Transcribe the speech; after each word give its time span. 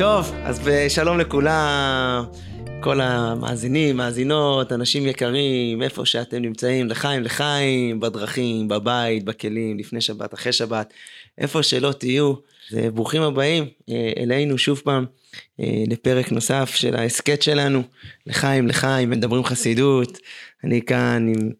טוב, 0.00 0.32
אז 0.44 0.70
שלום 0.88 1.18
לכולם, 1.18 2.24
כל 2.80 3.00
המאזינים, 3.00 3.96
מאזינות, 3.96 4.72
אנשים 4.72 5.06
יקרים, 5.06 5.82
איפה 5.82 6.06
שאתם 6.06 6.42
נמצאים, 6.42 6.86
לחיים, 6.86 7.22
לחיים, 7.22 8.00
בדרכים, 8.00 8.68
בבית, 8.68 9.24
בכלים, 9.24 9.78
לפני 9.78 10.00
שבת, 10.00 10.34
אחרי 10.34 10.52
שבת, 10.52 10.92
איפה 11.38 11.62
שלא 11.62 11.92
תהיו, 11.92 12.34
ברוכים 12.94 13.22
הבאים 13.22 13.66
אה, 13.90 14.12
אלינו 14.18 14.58
שוב 14.58 14.80
פעם 14.84 15.04
אה, 15.60 15.82
לפרק 15.86 16.32
נוסף 16.32 16.74
של 16.74 16.96
ההסכת 16.96 17.42
שלנו, 17.42 17.82
לחיים, 18.26 18.68
לחיים, 18.68 19.10
מדברים 19.10 19.44
חסידות, 19.44 20.18
אני 20.64 20.82
כאן 20.82 21.26
עם... 21.28 21.50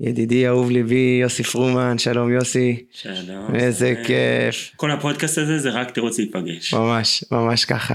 ידידי 0.00 0.48
אהוב 0.48 0.70
ליבי 0.70 1.18
יוסי 1.22 1.42
פרומן, 1.42 1.98
שלום 1.98 2.32
יוסי. 2.32 2.84
שלום. 2.92 3.54
איזה 3.54 3.94
כיף. 4.06 4.70
כל 4.76 4.90
הפודקאסט 4.90 5.38
הזה 5.38 5.58
זה 5.58 5.70
רק 5.70 5.90
תירוץ 5.90 6.18
להיפגש. 6.18 6.74
ממש, 6.74 7.24
ממש 7.30 7.64
ככה. 7.64 7.94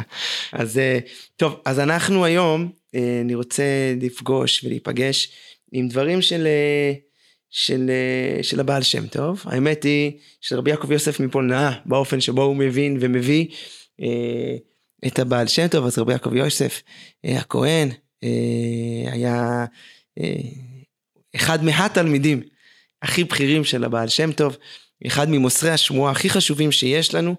אז 0.54 0.78
אה, 0.78 1.00
טוב, 1.36 1.62
אז 1.66 1.80
אנחנו 1.80 2.26
היום, 2.26 2.72
אה, 2.96 3.20
אני 3.22 3.36
רוצה 3.36 3.64
לפגוש 4.02 4.64
ולהיפגש 4.64 5.32
עם 5.72 5.88
דברים 5.88 6.22
של, 6.22 6.48
אה, 6.48 6.94
של, 7.50 7.92
של 8.42 8.60
הבעל 8.60 8.82
שם 8.82 9.08
טוב. 9.08 9.44
האמת 9.46 9.84
היא 9.84 10.12
שרבי 10.42 10.72
יעקב 10.72 10.92
יוסף 10.92 11.20
מפה 11.20 11.42
נאה 11.42 11.72
באופן 11.86 12.22
שבו 12.22 12.44
הוא 12.44 12.56
מבין 12.56 12.98
ומביא 13.00 13.48
את 15.08 15.20
הבעל 15.20 15.48
שם 15.48 15.68
טוב, 15.68 15.86
אז 15.86 16.00
רבי 16.00 16.12
יעקב 16.12 16.34
יוסף 16.36 16.82
הכהן 17.24 17.90
היה 19.12 19.66
אחד 21.36 21.64
מהתלמידים 21.64 22.42
הכי 23.02 23.24
בכירים 23.24 23.64
של 23.64 23.84
הבעל 23.84 24.08
שם 24.08 24.32
טוב, 24.32 24.58
אחד 25.08 25.30
ממוסרי 25.30 25.70
השמועה 25.70 26.12
הכי 26.12 26.30
חשובים 26.30 26.72
שיש 26.72 27.16
לנו, 27.16 27.36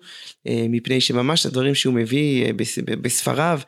אה, 0.47 0.67
מפני 0.69 1.01
שממש 1.01 1.47
הדברים 1.47 1.75
שהוא 1.75 1.95
מביא 1.95 2.47
אה, 2.47 2.51
בספריו, 3.01 3.61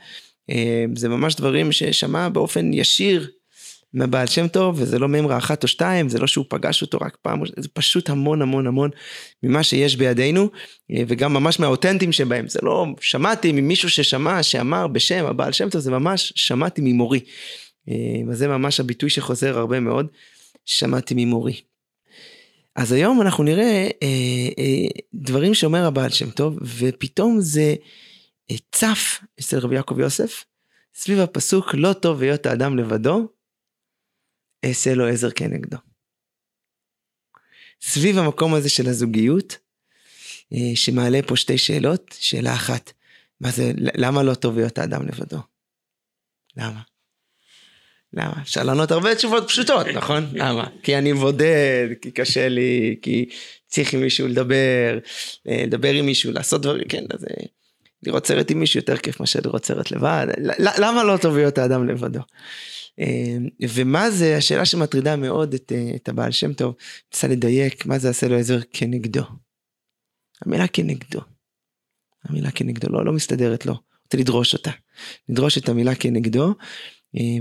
אה, 0.51 0.85
זה 0.97 1.09
ממש 1.09 1.35
דברים 1.35 1.73
ששמע 1.73 2.29
באופן 2.29 2.73
ישיר 2.73 3.31
מהבעל 3.95 4.27
שם 4.27 4.49
טוב, 4.49 4.77
וזה 4.79 4.99
לא 4.99 5.09
מימרה 5.09 5.39
אחת 5.39 5.63
או 5.63 5.69
שתיים, 5.69 6.09
זה 6.09 6.19
לא 6.19 6.27
שהוא 6.27 6.45
פגש 6.49 6.83
אותו 6.83 6.99
רק 6.99 7.17
פעם, 7.23 7.43
זה 7.57 7.69
פשוט 7.73 8.11
המון 8.11 8.43
המון 8.43 8.67
המון 8.67 8.91
ממה 9.43 9.63
שיש 9.63 9.97
בידינו, 9.97 10.51
וגם 11.09 11.33
ממש 11.33 11.61
מהאותנטיים 11.61 12.13
שבהם, 12.13 12.49
זה 12.49 12.59
לא 12.63 12.87
שמעתי 13.01 13.53
ממישהו 13.53 13.91
ששמע, 13.91 14.43
שאמר 14.43 14.87
בשם 14.87 15.25
הבעל 15.27 15.53
שם 15.53 15.71
טוב, 15.71 15.81
זה 15.81 15.91
ממש 15.91 16.33
שמעתי 16.37 16.81
ממורי. 16.85 17.21
אז 18.31 18.39
זה 18.39 18.49
ממש 18.49 18.81
הביטוי 18.81 19.11
שחוזר 19.11 19.59
הרבה 19.59 19.81
מאוד, 19.81 20.07
שמעתי 20.65 21.15
ממורי. 21.17 21.61
אז 22.77 22.93
היום 22.93 23.23
אנחנו 23.23 23.45
נראה 23.45 23.89
אה, 24.03 24.49
אה, 24.59 25.01
דברים 25.15 25.55
שאומר 25.55 25.87
הבעל 25.87 26.11
שם 26.11 26.31
טוב, 26.31 26.59
ופתאום 26.79 27.41
זה 27.41 27.75
אה, 28.51 28.57
צף 28.73 29.21
אצל 29.41 29.59
רבי 29.59 29.75
יעקב 29.75 29.99
יוסף, 29.99 30.45
סביב 30.95 31.19
הפסוק 31.19 31.75
לא 31.75 31.93
טוב 31.93 32.23
היות 32.23 32.47
האדם 32.47 32.79
לבדו, 32.79 33.29
אעשה 34.65 34.95
לו 34.95 35.07
עזר 35.07 35.31
כנגדו. 35.31 35.77
סביב 37.83 38.19
המקום 38.19 38.55
הזה 38.55 38.69
של 38.69 38.89
הזוגיות, 38.89 39.59
אה, 40.53 40.77
שמעלה 40.77 41.21
פה 41.27 41.37
שתי 41.37 41.59
שאלות, 41.59 42.17
שאלה 42.21 42.55
אחת, 42.55 42.93
מה 43.41 43.51
זה, 43.51 43.73
למה 43.77 44.23
לא 44.23 44.35
טוב 44.35 44.59
היות 44.59 44.79
האדם 44.79 45.07
לבדו? 45.07 45.39
למה? 46.57 46.81
למה? 48.15 48.33
אפשר 48.43 48.63
לענות 48.63 48.91
הרבה 48.91 49.15
תשובות 49.15 49.49
פשוטות, 49.49 49.87
נכון? 49.87 50.27
למה? 50.33 50.67
כי 50.83 50.99
אני 50.99 51.13
מבודד, 51.13 51.89
כי 52.03 52.11
קשה 52.11 52.49
לי, 52.49 52.97
כי 53.03 53.29
צריך 53.67 53.95
עם 53.95 54.01
מישהו 54.01 54.29
לדבר, 54.29 54.99
אה, 55.49 55.65
לדבר 55.67 55.93
עם 55.93 56.07
מישהו, 56.07 56.33
לעשות 56.33 56.63
דברים, 56.63 56.89
כן, 56.89 57.05
אז 57.15 57.25
אה, 57.25 57.45
לראות 58.03 58.27
סרט 58.27 58.51
עם 58.51 58.61
מישהו 58.61 58.81
יותר 58.81 58.97
כיף 58.97 59.21
מאשר 59.21 59.41
לראות 59.45 59.65
סרט 59.65 59.91
לבד, 59.91 60.27
למה 60.59 61.05
לא 61.05 61.17
טוב 61.17 61.37
להיות 61.37 61.59
האדם 61.59 61.89
לבדו? 61.89 62.21
אה, 63.01 63.37
ומה 63.69 64.11
זה 64.11 64.37
השאלה 64.37 64.65
שמטרידה 64.65 65.17
מאוד 65.17 65.55
את, 65.55 65.73
את 65.97 66.09
הבעל 66.09 66.31
שם 66.31 66.53
טוב, 66.53 66.75
ניסה 67.13 67.29
לדייק 67.29 67.87
מה 67.87 67.99
זה 67.99 68.11
עשה 68.11 68.29
לו 68.29 68.37
עזר 68.39 68.59
כנגדו. 68.73 69.23
המילה 70.47 70.69
כנגדו. 70.69 71.21
המילה 72.25 72.51
כנגדו 72.51 72.89
לא, 72.93 73.05
לא 73.05 73.13
מסתדרת 73.13 73.67
לו, 73.67 73.73
רוצה 73.73 74.17
לדרוש 74.17 74.55
אותה. 74.55 74.71
לדרוש 75.29 75.59
את 75.59 75.69
המילה 75.69 75.95
כנגדו, 75.95 76.55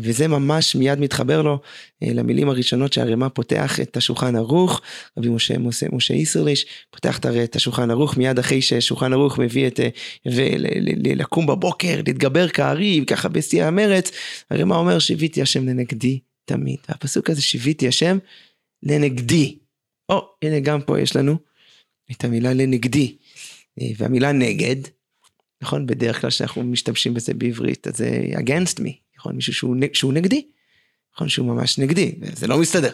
וזה 0.01 0.27
ממש 0.27 0.75
מיד 0.75 0.99
מתחבר 0.99 1.41
לו 1.41 1.59
אה, 2.03 2.13
למילים 2.13 2.49
הראשונות 2.49 2.93
שהרמ"א 2.93 3.27
פותח 3.29 3.79
את 3.79 3.97
השולחן 3.97 4.35
ערוך, 4.35 4.81
רבי 5.17 5.29
משה, 5.29 5.57
משה, 5.57 5.85
משה 5.91 6.13
איסרליש 6.13 6.65
פותח 6.89 7.19
את 7.43 7.55
השולחן 7.55 7.91
ערוך 7.91 8.17
מיד 8.17 8.39
אחרי 8.39 8.61
ששולחן 8.61 9.13
ערוך 9.13 9.39
מביא 9.39 9.67
את, 9.67 9.79
אה, 9.79 9.89
לקום 11.15 11.47
בבוקר, 11.47 12.01
להתגבר 12.07 12.47
כארי, 12.47 13.03
ככה 13.07 13.29
בשיא 13.29 13.63
המרץ, 13.65 14.11
הרמ"א 14.49 14.75
אומר 14.75 14.99
שיוויתי 14.99 15.41
השם 15.41 15.67
לנגדי 15.67 16.19
תמיד. 16.45 16.79
הפסוק 16.89 17.29
הזה 17.29 17.41
שיוויתי 17.41 17.87
השם 17.87 18.17
לנגדי. 18.83 19.57
או, 20.09 20.27
הנה 20.41 20.59
גם 20.59 20.81
פה 20.81 20.99
יש 20.99 21.15
לנו 21.15 21.37
את 22.11 22.23
המילה 22.23 22.53
לנגדי. 22.53 23.15
והמילה 23.97 24.31
נגד, 24.31 24.75
נכון? 25.61 25.85
בדרך 25.85 26.21
כלל 26.21 26.29
שאנחנו 26.29 26.63
משתמשים 26.63 27.13
בזה 27.13 27.33
בעברית, 27.33 27.87
אז 27.87 27.97
זה 27.97 28.21
against 28.33 28.79
me, 28.79 29.00
נכון? 29.21 29.35
מישהו 29.35 29.53
שהוא, 29.53 29.75
שהוא 29.93 30.13
נגדי, 30.13 30.47
נכון? 31.15 31.29
שהוא 31.29 31.47
ממש 31.47 31.79
נגדי, 31.79 32.15
זה 32.33 32.47
לא 32.47 32.57
מסתדר. 32.57 32.91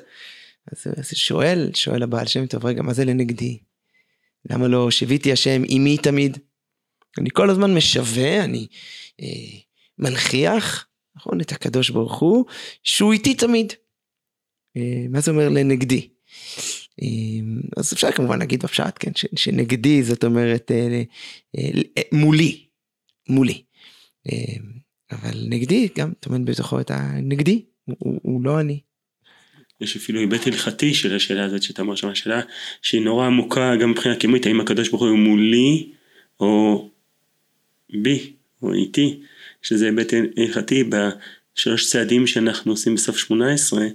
אז, 0.71 0.87
שואל, 1.13 1.71
שואל 1.73 2.03
הבעל 2.03 2.27
שם 2.27 2.45
טוב, 2.45 2.65
רגע, 2.65 2.81
מה 2.81 2.93
זה 2.93 3.05
לנגדי? 3.05 3.57
למה 4.49 4.67
לא 4.67 4.91
שיוויתי 4.91 5.31
השם 5.31 5.63
עימי 5.63 5.97
תמיד? 5.97 6.37
אני 7.17 7.29
כל 7.33 7.49
הזמן 7.49 7.73
משווה, 7.73 8.43
אני 8.43 8.67
אה, 9.21 9.27
מנכיח, 9.97 10.87
נכון? 11.15 11.41
את 11.41 11.51
הקדוש 11.51 11.89
ברוך 11.89 12.19
הוא, 12.19 12.45
שהוא 12.83 13.13
איתי 13.13 13.33
תמיד. 13.33 13.73
אה, 14.77 15.05
מה 15.09 15.21
זה 15.21 15.31
אומר 15.31 15.49
לנגדי? 15.49 16.09
אה, 17.01 17.07
אז 17.77 17.93
אפשר 17.93 18.11
כמובן 18.11 18.39
להגיד 18.39 18.63
בפשט, 18.63 18.95
כן, 18.99 19.11
ש, 19.15 19.25
שנגדי 19.35 20.03
זאת 20.03 20.23
אומרת 20.23 20.71
אה, 20.71 21.03
אה, 21.57 21.69
אה, 21.97 22.03
מולי, 22.11 22.65
מולי. 23.29 23.63
אה, 24.31 24.55
אבל 25.11 25.45
נגדי 25.49 25.87
גם 25.97 26.11
טומן 26.19 26.45
בתוכו 26.45 26.79
את 26.79 26.91
הנגדי, 26.91 27.61
הוא, 27.85 28.19
הוא 28.23 28.43
לא 28.43 28.59
אני. 28.59 28.79
יש 29.81 29.95
אפילו 29.97 30.19
היבט 30.19 30.47
הלכתי 30.47 30.93
של 30.93 31.15
השאלה 31.15 31.45
הזאת 31.45 31.63
שאתה 31.63 31.81
אומר 31.81 31.95
שם, 31.95 32.07
השאלה 32.07 32.41
שהיא 32.81 33.01
נורא 33.01 33.25
עמוקה 33.25 33.75
גם 33.75 33.91
מבחינה 33.91 34.15
קימית, 34.15 34.45
האם 34.45 34.61
הקדוש 34.61 34.89
ברוך 34.89 35.03
הוא 35.03 35.17
מולי 35.17 35.89
או 36.39 36.89
בי 37.89 38.33
או 38.61 38.73
איתי, 38.73 39.19
שזה 39.61 39.85
היבט 39.85 40.13
הלכתי 40.37 40.83
בשלוש 40.83 41.89
צעדים 41.89 42.27
שאנחנו 42.27 42.71
עושים 42.71 42.95
בסוף 42.95 43.17
שמונה 43.17 43.53
עשרה, 43.53 43.85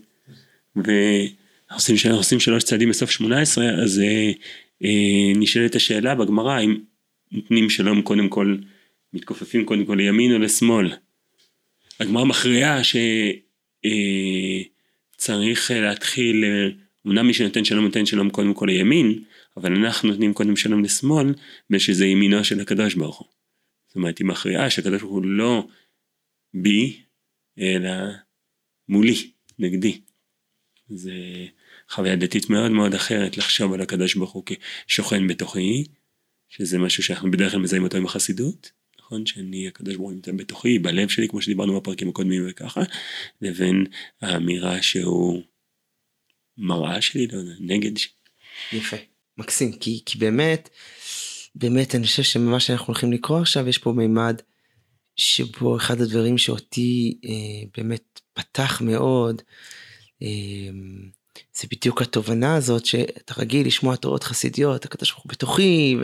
ואנחנו 0.77 1.93
עושים 2.11 2.41
שלוש 2.41 2.65
צעדים 2.65 2.89
בסוף 2.89 3.11
שמונה 3.11 3.41
עשרה, 3.41 3.71
אז 3.71 4.01
אה, 4.01 4.33
אה, 4.85 5.33
נשאלת 5.37 5.75
השאלה 5.75 6.15
בגמרא, 6.15 6.53
האם 6.53 6.77
נותנים 7.33 7.71
שלום 7.71 8.03
קודם 8.03 8.29
כל 8.29 8.57
מתכופפים 9.13 9.65
קודם 9.65 9.87
כל 9.87 9.95
לימין 9.95 10.33
או 10.33 10.39
לשמאל. 10.39 10.93
הגמרא 12.01 12.25
מכריעה 12.25 12.81
שצריך 15.17 15.71
אה, 15.71 15.81
להתחיל, 15.81 16.45
אה, 16.45 16.69
אמנם 17.07 17.27
מי 17.27 17.35
שנותן 17.35 17.65
שלום 17.65 17.85
נותן 17.85 18.07
שלום 18.07 18.31
קודם 18.31 18.55
כל 18.55 18.67
לימין, 18.67 19.25
אבל 19.57 19.77
אנחנו 19.77 20.09
נותנים 20.09 20.35
קודם 20.35 20.57
שלום 20.57 20.85
לשמאל, 20.85 21.35
ושזה 21.71 22.07
ימינו 22.07 22.45
של 22.45 22.61
הקדוש 22.61 22.95
ברוך 22.95 23.19
הוא. 23.19 23.29
זאת 23.87 23.97
אומרת 23.97 24.19
היא 24.19 24.27
מכריעה 24.27 24.71
שהקדוש 24.71 25.03
ברוך 25.03 25.13
הוא 25.13 25.25
לא 25.25 25.67
בי, 26.55 27.03
אלא 27.59 27.91
מולי, 28.89 29.31
נגדי. 29.59 30.01
זה 30.89 31.13
חוויה 31.89 32.17
דתית 32.17 32.51
מאוד 32.51 32.71
מאוד 32.71 32.95
אחרת 32.95 33.37
לחשוב 33.37 33.73
על 33.73 33.81
הקדוש 33.81 34.15
ברוך 34.15 34.31
הוא 34.31 34.45
כשוכן 34.87 35.27
בתוכי, 35.27 35.85
שזה 36.49 36.79
משהו 36.79 37.03
שאנחנו 37.03 37.31
בדרך 37.31 37.53
כלל 37.53 37.61
מזהים 37.61 37.85
אותו 37.85 37.97
עם 37.97 38.07
החסידות, 38.07 38.73
נכון? 39.13 39.27
שאני 39.27 39.69
הקדוש 39.69 39.97
ברוך 39.97 40.09
הוא 40.09 40.13
נמצא 40.13 40.33
בתוכי, 40.33 40.79
בלב 40.79 41.09
שלי, 41.09 41.29
כמו 41.29 41.43
שדיברנו 41.43 41.81
בפרקים 41.81 42.09
הקודמים 42.09 42.43
וככה, 42.49 42.81
לבין 43.43 43.87
האמירה 44.23 44.83
שהוא 44.83 45.43
מראה 46.59 47.03
שלי, 47.03 47.27
לא 47.27 47.39
יודע, 47.39 47.53
נגד 47.61 47.97
שלי. 47.97 48.13
יפה, 48.73 48.97
מקסים, 49.39 49.73
כי, 49.73 50.03
כי 50.07 50.19
באמת, 50.19 50.69
באמת 51.55 51.95
אני 51.95 52.07
חושב 52.07 52.23
שמה 52.23 52.61
שאנחנו 52.61 52.87
הולכים 52.87 53.13
לקרוא 53.13 53.41
עכשיו, 53.41 53.69
יש 53.69 53.79
פה 53.79 53.93
מימד 53.93 54.37
שבו 55.17 55.77
אחד 55.77 56.01
הדברים 56.01 56.39
שאותי 56.39 57.19
אה, 57.25 57.69
באמת 57.77 58.21
פתח 58.33 58.81
מאוד, 58.85 59.43
אה, 60.23 60.29
זה 61.61 61.69
בדיוק 61.71 62.03
התובנה 62.03 62.55
הזאת 62.55 62.87
שאתה 62.87 63.35
רגיל 63.39 63.67
לשמוע 63.67 63.97
תורות 63.97 64.25
חסידיות, 64.25 64.85
הקדוש 64.85 65.11
ברוך 65.11 65.23
הוא 65.23 65.31
בתוכי, 65.31 65.97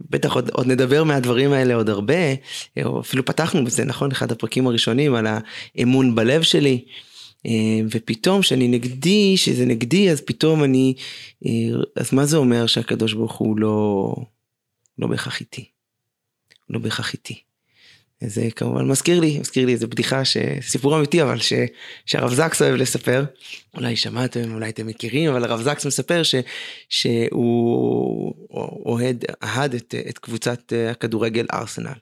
בטח 0.00 0.34
עוד, 0.34 0.50
עוד 0.50 0.66
נדבר 0.66 1.04
מהדברים 1.04 1.52
האלה 1.52 1.74
עוד 1.74 1.88
הרבה, 1.88 2.34
או 2.84 3.00
אפילו 3.00 3.24
פתחנו 3.24 3.64
בזה, 3.64 3.84
נכון? 3.84 4.10
אחד 4.10 4.32
הפרקים 4.32 4.66
הראשונים 4.66 5.14
על 5.14 5.26
האמון 5.76 6.14
בלב 6.14 6.42
שלי. 6.42 6.84
אה, 7.46 7.80
ופתאום 7.90 8.42
שאני 8.42 8.68
נגדי, 8.68 9.36
שזה 9.36 9.66
נגדי, 9.66 10.10
אז 10.10 10.20
פתאום 10.20 10.64
אני, 10.64 10.94
אה, 11.46 11.50
אז 11.96 12.14
מה 12.14 12.26
זה 12.26 12.36
אומר 12.36 12.66
שהקדוש 12.66 13.12
ברוך 13.12 13.34
הוא 13.34 13.58
לא, 13.58 14.14
לא 14.98 15.06
בהכרח 15.06 15.40
איתי? 15.40 15.68
לא 16.70 16.78
בהכרח 16.78 17.12
איתי. 17.12 17.45
זה 18.20 18.48
כמובן 18.56 18.84
מזכיר 18.84 19.20
לי, 19.20 19.38
מזכיר 19.38 19.66
לי 19.66 19.72
איזה 19.72 19.86
בדיחה, 19.86 20.24
ש... 20.24 20.36
סיפור 20.60 20.96
אמיתי 20.96 21.22
אבל, 21.22 21.38
ש... 21.38 21.52
שהרב 22.06 22.34
זקס 22.34 22.62
אוהב 22.62 22.74
לספר, 22.74 23.24
אולי 23.74 23.96
שמעתם, 23.96 24.54
אולי 24.54 24.68
אתם 24.68 24.86
מכירים, 24.86 25.30
אבל 25.30 25.44
הרב 25.44 25.62
זקס 25.62 25.86
מספר 25.86 26.22
ש... 26.22 26.34
שהוא 26.88 28.34
אוהד, 28.86 29.24
אהד 29.42 29.74
את, 29.74 29.94
את 30.08 30.18
קבוצת 30.18 30.72
אה, 30.72 30.90
הכדורגל 30.90 31.46
ארסנל 31.52 31.92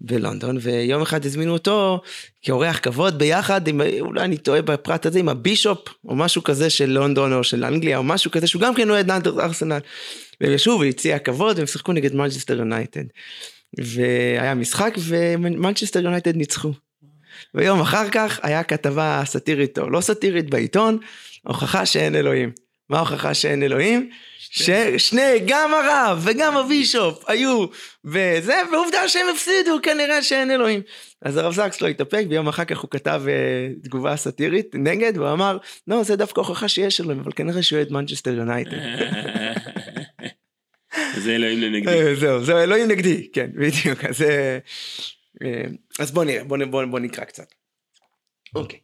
בלונדון, 0.00 0.58
ויום 0.60 1.02
אחד 1.02 1.26
הזמינו 1.26 1.52
אותו 1.52 2.00
כאורח 2.42 2.78
כבוד 2.82 3.18
ביחד, 3.18 3.68
עם, 3.68 3.80
אולי 4.00 4.24
אני 4.24 4.36
טועה 4.36 4.62
בפרט 4.62 5.06
הזה, 5.06 5.18
עם 5.18 5.28
ה 5.28 5.34
bishop, 5.34 5.78
או 6.04 6.16
משהו 6.16 6.42
כזה 6.42 6.70
של 6.70 6.90
לונדון 6.90 7.32
או 7.32 7.44
של 7.44 7.64
אנגליה, 7.64 7.98
או 7.98 8.02
משהו 8.02 8.30
כזה, 8.30 8.46
שהוא 8.46 8.62
גם 8.62 8.74
כן 8.74 8.90
אוהד 8.90 9.10
ארסנל. 9.40 9.78
והם 10.40 10.52
ישבו 10.52 10.80
ביציע 10.80 11.18
כבוד, 11.18 11.56
והם 11.56 11.66
שיחקו 11.66 11.92
נגד 11.92 12.14
מנצ'סטר 12.14 12.58
יונייטד. 12.58 13.04
והיה 13.78 14.54
משחק 14.54 14.94
ומנצ'סטר 14.98 16.00
יונייטד 16.04 16.36
ניצחו. 16.36 16.72
ויום 17.54 17.80
אחר 17.80 18.10
כך 18.10 18.40
היה 18.42 18.62
כתבה 18.62 19.22
סאטירית 19.24 19.78
או 19.78 19.90
לא 19.90 20.00
סאטירית 20.00 20.50
בעיתון, 20.50 20.98
הוכחה 21.42 21.86
שאין 21.86 22.14
אלוהים. 22.16 22.52
מה 22.90 22.96
ההוכחה 22.96 23.34
שאין 23.34 23.62
אלוהים? 23.62 24.10
ששני, 24.38 25.40
גם 25.46 25.70
הרב 25.74 26.20
וגם 26.24 26.56
ה 26.56 26.66
bishop 26.66 27.24
היו 27.28 27.66
וזה, 28.04 28.54
ועובדה 28.72 29.08
שהם 29.08 29.26
הפסידו, 29.34 29.78
כנראה 29.82 30.22
שאין 30.22 30.50
אלוהים. 30.50 30.80
אז 31.22 31.36
הרב 31.36 31.52
זקס 31.54 31.80
לא 31.80 31.88
התאפק, 31.88 32.24
ויום 32.30 32.48
אחר 32.48 32.64
כך 32.64 32.78
הוא 32.78 32.90
כתב 32.90 33.22
uh, 33.26 33.84
תגובה 33.84 34.16
סאטירית 34.16 34.74
נגד, 34.74 35.18
והוא 35.18 35.32
אמר, 35.32 35.58
לא, 35.88 36.02
זה 36.02 36.16
דווקא 36.16 36.40
הוכחה 36.40 36.68
שיש 36.68 37.00
אלוהים, 37.00 37.20
אבל 37.20 37.32
כנראה 37.36 37.62
שהוא 37.62 37.76
אוהד 37.76 37.92
מנצ'סטר 37.92 38.34
יונייטד. 38.34 38.76
זה 41.24 41.36
אלוהים 41.36 41.60
לנגדי. 41.60 41.90
אה, 41.90 42.14
זהו, 42.14 42.44
זה 42.44 42.62
אלוהים 42.62 42.88
נגדי, 42.88 43.28
כן, 43.32 43.50
בדיוק. 43.52 44.04
אז, 44.04 44.22
אה, 44.22 44.58
אה, 45.42 45.64
אז 45.98 46.10
בוא 46.10 46.24
נראה, 46.24 46.44
בוא, 46.44 46.58
בוא, 46.70 46.84
בוא 46.84 46.98
נקרא 46.98 47.24
קצת. 47.24 47.54
אוקיי. 48.54 48.80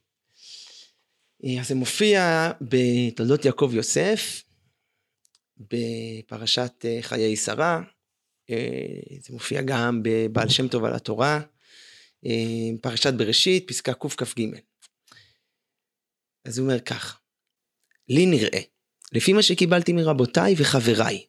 אז 1.60 1.68
זה 1.68 1.74
מופיע 1.74 2.50
בתולדות 2.60 3.44
יעקב 3.44 3.70
יוסף, 3.74 4.42
בפרשת 5.56 6.84
חיי 7.00 7.36
שרה, 7.36 7.82
זה 9.20 9.28
מופיע 9.30 9.62
גם 9.62 10.00
בבעל 10.02 10.48
שם 10.48 10.68
טוב 10.68 10.84
על 10.84 10.94
התורה, 10.94 11.40
פרשת 12.80 13.14
בראשית, 13.14 13.68
פסקה 13.68 13.94
קכ"ג. 13.94 14.42
אז 16.44 16.58
הוא 16.58 16.66
אומר 16.66 16.80
כך, 16.80 17.20
לי 18.08 18.26
נראה, 18.26 18.60
לפי 19.12 19.32
מה 19.32 19.42
שקיבלתי 19.42 19.92
מרבותיי 19.92 20.54
וחבריי, 20.58 21.24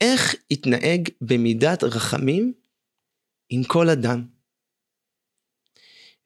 איך 0.00 0.34
יתנהג 0.50 1.08
במידת 1.20 1.84
רחמים 1.84 2.54
עם 3.48 3.64
כל 3.64 3.88
אדם. 3.88 4.26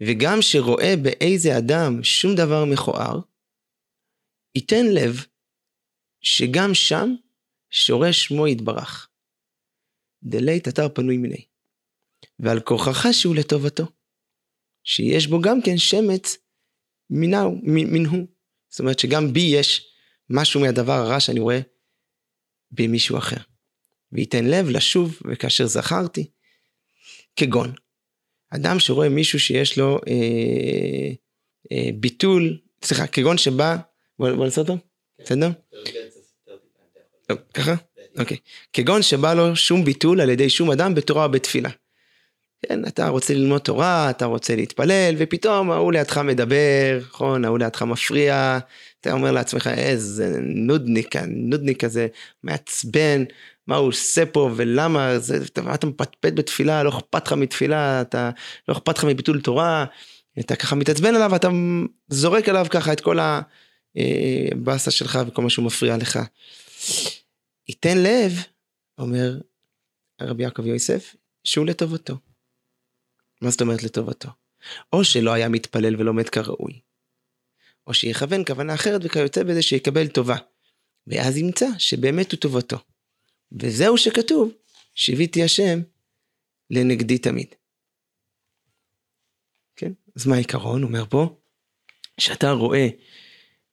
וגם 0.00 0.38
שרואה 0.40 0.94
באיזה 1.02 1.58
אדם 1.58 2.04
שום 2.04 2.34
דבר 2.36 2.64
מכוער, 2.64 3.20
ייתן 4.54 4.86
לב 4.94 5.26
שגם 6.20 6.74
שם 6.74 7.14
שורש 7.70 8.24
שמו 8.24 8.48
יתברך. 8.48 9.08
דלית 10.22 10.68
אתר 10.68 10.88
פנוי 10.94 11.16
מיני. 11.16 11.44
ועל 12.38 12.60
כוחך 12.60 13.06
שהוא 13.12 13.36
לטובתו. 13.36 13.84
שיש 14.84 15.26
בו 15.26 15.40
גם 15.40 15.58
כן 15.64 15.78
שמץ 15.78 16.36
מנהו, 17.10 17.60
מנהו. 17.62 18.26
זאת 18.68 18.80
אומרת 18.80 18.98
שגם 18.98 19.32
בי 19.32 19.40
יש 19.40 19.94
משהו 20.30 20.60
מהדבר 20.60 20.92
הרע 20.92 21.20
שאני 21.20 21.40
רואה 21.40 21.60
במישהו 22.70 23.18
אחר. 23.18 23.51
וייתן 24.12 24.44
לב 24.44 24.69
לשוב 24.69 25.19
וכאשר 25.25 25.67
זכרתי. 25.67 26.26
כגון, 27.37 27.73
אדם 28.50 28.79
שרואה 28.79 29.09
מישהו 29.09 29.41
שיש 29.41 29.79
לו 29.79 29.99
אה, 30.09 31.11
אה, 31.73 31.91
ביטול, 31.94 32.59
סליחה, 32.85 33.06
כגון 33.06 33.38
שבא, 33.38 33.76
בוא, 34.19 34.32
בוא 34.32 34.44
נעשה 34.44 34.61
אותו, 34.61 34.79
בסדר? 35.19 35.50
ככה? 37.55 37.75
אוקיי. 38.19 38.37
כגון 38.73 39.03
שבא 39.03 39.35
לו 39.35 39.56
שום 39.56 39.85
ביטול 39.85 40.20
על 40.20 40.31
ידי 40.31 40.50
שום 40.50 40.70
אדם 40.70 40.94
בתורה 40.94 41.25
או 41.25 41.31
בתפילה. 41.31 41.70
כן, 42.69 42.85
אתה 42.87 43.09
רוצה 43.09 43.35
ללמוד 43.35 43.61
תורה, 43.61 44.11
אתה 44.11 44.25
רוצה 44.25 44.56
להתפלל, 44.56 45.14
ופתאום 45.19 45.70
ההוא 45.70 45.93
לידך 45.93 46.19
מדבר, 46.19 46.99
נכון, 47.00 47.44
ההוא 47.44 47.59
לידך 47.59 47.82
מפריע, 47.82 48.59
אתה 49.00 49.12
אומר 49.12 49.32
לעצמך, 49.32 49.67
איזה 49.67 50.38
נודניק, 50.41 51.17
נודניק 51.26 51.85
כזה, 51.85 52.06
מעצבן, 52.43 53.25
מה 53.67 53.76
הוא 53.76 53.88
עושה 53.88 54.26
פה 54.26 54.50
ולמה, 54.56 55.19
זה, 55.19 55.37
אתה, 55.37 55.75
אתה 55.75 55.87
מפטפט 55.87 56.32
בתפילה, 56.32 56.82
לא 56.82 56.88
אכפת 56.88 57.26
לך 57.26 57.32
מתפילה, 57.32 58.00
אתה, 58.00 58.31
לא 58.69 58.75
אכפת 58.75 58.99
לך 58.99 59.05
מביטול 59.05 59.41
תורה, 59.41 59.85
אתה 60.41 60.56
ככה 60.56 60.76
מתעצבן 60.76 61.14
עליו, 61.14 61.37
אתה 61.37 61.49
זורק 62.09 62.49
עליו 62.49 62.67
ככה 62.70 62.93
את 62.93 63.00
כל 63.00 63.19
הבאסה 63.20 64.91
אה, 64.91 64.97
שלך 64.97 65.19
וכל 65.26 65.43
מה 65.43 65.50
שהוא 65.50 65.64
מפריע 65.64 65.97
לך. 65.97 66.19
ייתן 67.69 67.99
לב, 67.99 68.32
אומר 68.99 69.38
רבי 70.20 70.43
יעקב 70.43 70.67
יוסף, 70.67 71.17
שהוא 71.44 71.67
לטובתו. 71.67 72.31
מה 73.42 73.50
זאת 73.50 73.60
אומרת 73.60 73.82
לטובתו? 73.82 74.28
או 74.92 75.04
שלא 75.04 75.32
היה 75.32 75.48
מתפלל 75.48 76.00
ולומד 76.00 76.28
כראוי, 76.28 76.80
או 77.86 77.94
שיכוון 77.94 78.44
כוונה 78.46 78.74
אחרת 78.74 79.00
וכיוצא 79.04 79.42
בזה 79.42 79.62
שיקבל 79.62 80.08
טובה, 80.08 80.36
ואז 81.06 81.36
ימצא 81.36 81.66
שבאמת 81.78 82.32
הוא 82.32 82.40
טובתו. 82.40 82.76
וזהו 83.52 83.98
שכתוב, 83.98 84.52
שיוויתי 84.94 85.42
השם 85.42 85.80
לנגדי 86.70 87.18
תמיד. 87.18 87.54
כן? 89.76 89.92
אז 90.16 90.26
מה 90.26 90.34
העיקרון? 90.34 90.82
אומר 90.82 91.04
פה, 91.10 91.40
שאתה 92.20 92.50
רואה 92.50 92.88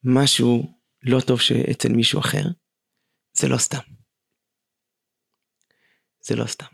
משהו 0.04 0.74
לא 1.04 1.19
טוב 1.21 1.39
אצל 1.71 1.89
מישהו 1.89 2.19
אחר, 2.19 2.44
זה 3.33 3.48
לא 3.48 3.57
סתם. 3.57 3.77
זה 6.21 6.36
לא 6.36 6.45
סתם. 6.45 6.66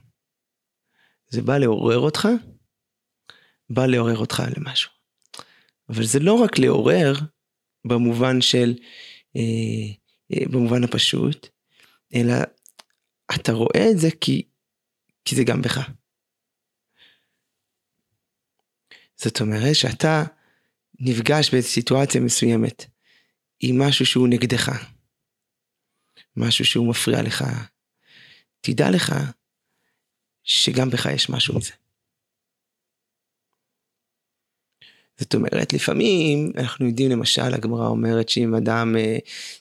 זה 1.27 1.41
בא 1.41 1.57
לעורר 1.57 1.99
אותך, 1.99 2.27
בא 3.69 3.85
לעורר 3.85 4.17
אותך 4.17 4.43
למשהו. 4.57 4.91
אבל 5.89 6.05
זה 6.05 6.19
לא 6.19 6.33
רק 6.33 6.59
לעורר 6.59 7.13
במובן 7.85 8.41
של, 8.41 8.75
אה, 9.35 9.41
אה, 10.33 10.45
במובן 10.45 10.83
הפשוט, 10.83 11.47
אלא 12.15 12.33
אתה 13.35 13.51
רואה 13.51 13.91
את 13.91 13.99
זה 13.99 14.07
כי, 14.21 14.47
כי 15.25 15.35
זה 15.35 15.43
גם 15.43 15.61
בך. 15.61 15.89
זאת 19.15 19.41
אומרת 19.41 19.75
שאתה 19.75 20.23
נפגש 20.99 21.51
באיזו 21.51 21.67
סיטואציה 21.67 22.21
מסוימת 22.21 22.85
עם 23.59 23.81
משהו 23.81 24.05
שהוא 24.05 24.27
נגדך, 24.27 24.71
משהו 26.37 26.65
שהוא 26.65 26.89
מפריע 26.89 27.21
לך, 27.21 27.43
תדע 28.61 28.91
לך 28.91 29.15
שגם 30.43 30.89
בך 30.89 31.05
יש 31.05 31.29
משהו 31.29 31.57
מזה. 31.57 31.71
זאת 35.19 35.35
אומרת, 35.35 35.73
לפעמים 35.73 36.51
אנחנו 36.57 36.87
יודעים 36.87 37.11
למשל, 37.11 37.53
הגמרא 37.53 37.87
אומרת 37.87 38.29
שאם 38.29 38.55
אדם 38.55 38.95
אה, 38.97 39.17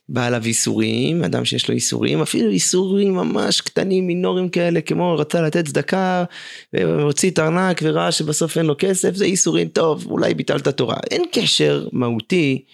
בא 0.08 0.26
עליו 0.26 0.44
איסורים, 0.44 1.25
אדם 1.25 1.44
שיש 1.44 1.68
לו 1.68 1.75
איסורים, 1.75 2.23
אפילו 2.23 2.50
איסורים 2.50 3.14
ממש 3.14 3.61
קטנים, 3.61 4.06
מינורים 4.06 4.49
כאלה, 4.49 4.80
כמו 4.80 5.16
רצה 5.18 5.42
לתת 5.42 5.64
צדקה, 5.64 6.25
והוציא 6.73 7.30
את 7.30 7.38
הארנק 7.38 7.80
וראה 7.82 8.12
שבסוף 8.12 8.58
אין 8.58 8.66
לו 8.66 8.75
כסף, 8.78 9.14
זה 9.14 9.25
איסורים, 9.25 9.68
טוב, 9.68 10.06
אולי 10.11 10.34
ביטלת 10.34 10.68
תורה. 10.68 10.96
אין 11.11 11.23
קשר 11.32 11.88
מהותי, 11.92 12.64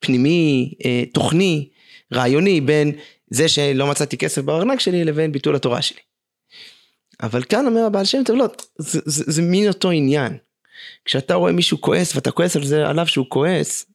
פנימי, 0.00 0.72
אה, 0.84 1.02
תוכני, 1.12 1.68
רעיוני, 2.12 2.60
בין 2.60 2.92
זה 3.30 3.48
שלא 3.48 3.86
מצאתי 3.86 4.16
כסף 4.16 4.42
בארנק 4.42 4.80
שלי 4.80 5.04
לבין 5.04 5.32
ביטול 5.32 5.56
התורה 5.56 5.82
שלי. 5.82 6.00
אבל 7.22 7.42
כאן 7.42 7.66
אומר 7.66 7.80
הבעל 7.80 8.04
שם 8.04 8.24
טוב, 8.24 8.36
לא, 8.36 8.46
זה, 8.78 9.00
זה, 9.04 9.24
זה 9.26 9.42
מין 9.42 9.68
אותו 9.68 9.90
עניין. 9.90 10.32
כשאתה 11.04 11.34
רואה 11.34 11.52
מישהו 11.52 11.80
כועס 11.80 12.14
ואתה 12.16 12.30
כועס 12.30 12.56
על 12.56 12.64
זה 12.64 12.88
עליו 12.88 13.06
שהוא 13.06 13.26
כועס, 13.28 13.86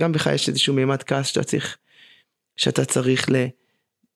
גם 0.00 0.12
בך 0.12 0.26
יש 0.34 0.48
איזשהו 0.48 0.74
מימד 0.74 1.02
כעס 1.02 1.26
שאתה 1.26 1.44
צריך, 1.44 1.76
שאתה 2.56 2.84
צריך 2.84 3.30
ל... 3.30 3.36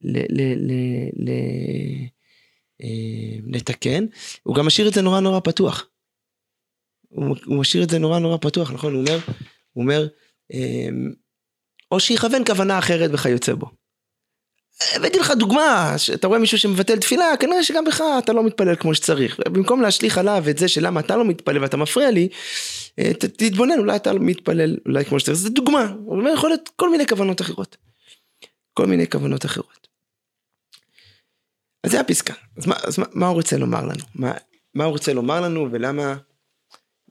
ל, 0.02 0.18
ל, 0.18 0.40
ל, 0.56 0.72
ל 1.16 1.30
אה, 2.82 3.38
לתקן, 3.46 4.06
הוא 4.42 4.56
גם 4.56 4.66
משאיר 4.66 4.88
את 4.88 4.94
זה 4.94 5.02
נורא 5.02 5.20
נורא 5.20 5.40
פתוח. 5.40 5.86
הוא, 7.08 7.36
הוא 7.46 7.60
משאיר 7.60 7.82
את 7.84 7.90
זה 7.90 7.98
נורא 7.98 8.18
נורא 8.18 8.36
פתוח, 8.40 8.72
נכון? 8.72 8.94
הוא 8.94 9.00
אומר, 9.00 9.18
הוא 9.72 9.82
אומר, 9.82 10.08
אה, 10.52 10.88
או 11.90 12.00
שיכוון 12.00 12.44
כוונה 12.46 12.78
אחרת 12.78 13.10
וכיוצא 13.12 13.54
בו. 13.54 13.70
הבאתי 14.80 15.18
לך 15.18 15.30
דוגמה, 15.30 15.94
שאתה 15.96 16.26
רואה 16.26 16.38
מישהו 16.38 16.58
שמבטל 16.58 16.98
תפילה, 16.98 17.24
כנראה 17.40 17.62
שגם 17.62 17.84
בך 17.84 18.02
אתה 18.18 18.32
לא 18.32 18.44
מתפלל 18.44 18.76
כמו 18.76 18.94
שצריך. 18.94 19.40
במקום 19.52 19.80
להשליך 19.80 20.18
עליו 20.18 20.44
את 20.50 20.58
זה 20.58 20.68
שלמה 20.68 21.00
אתה 21.00 21.16
לא 21.16 21.24
מתפלל 21.24 21.62
ואתה 21.62 21.76
מפריע 21.76 22.10
לי, 22.10 22.28
אה, 22.98 23.12
ת, 23.14 23.24
תתבונן, 23.24 23.78
אולי 23.78 23.96
אתה 23.96 24.12
מתפלל 24.12 24.76
אולי 24.86 25.04
כמו 25.04 25.20
שצריך. 25.20 25.38
זו 25.38 25.48
דוגמה, 25.48 25.92
אבל 26.08 26.32
יכול 26.34 26.50
להיות 26.50 26.70
כל 26.76 26.90
מיני 26.90 27.06
כוונות 27.06 27.40
אחרות. 27.40 27.76
כל 28.74 28.86
מיני 28.86 29.10
כוונות 29.10 29.44
אחרות. 29.44 29.88
אז 31.84 31.90
זה 31.90 32.00
הפסקה. 32.00 32.34
אז 32.56 32.66
מה, 32.66 32.74
אז 32.82 32.98
מה, 32.98 33.06
מה 33.12 33.26
הוא 33.26 33.34
רוצה 33.34 33.58
לומר 33.58 33.84
לנו? 33.84 34.04
מה, 34.14 34.32
מה 34.74 34.84
הוא 34.84 34.92
רוצה 34.92 35.12
לומר 35.12 35.40
לנו 35.40 35.68
ולמה 35.72 36.16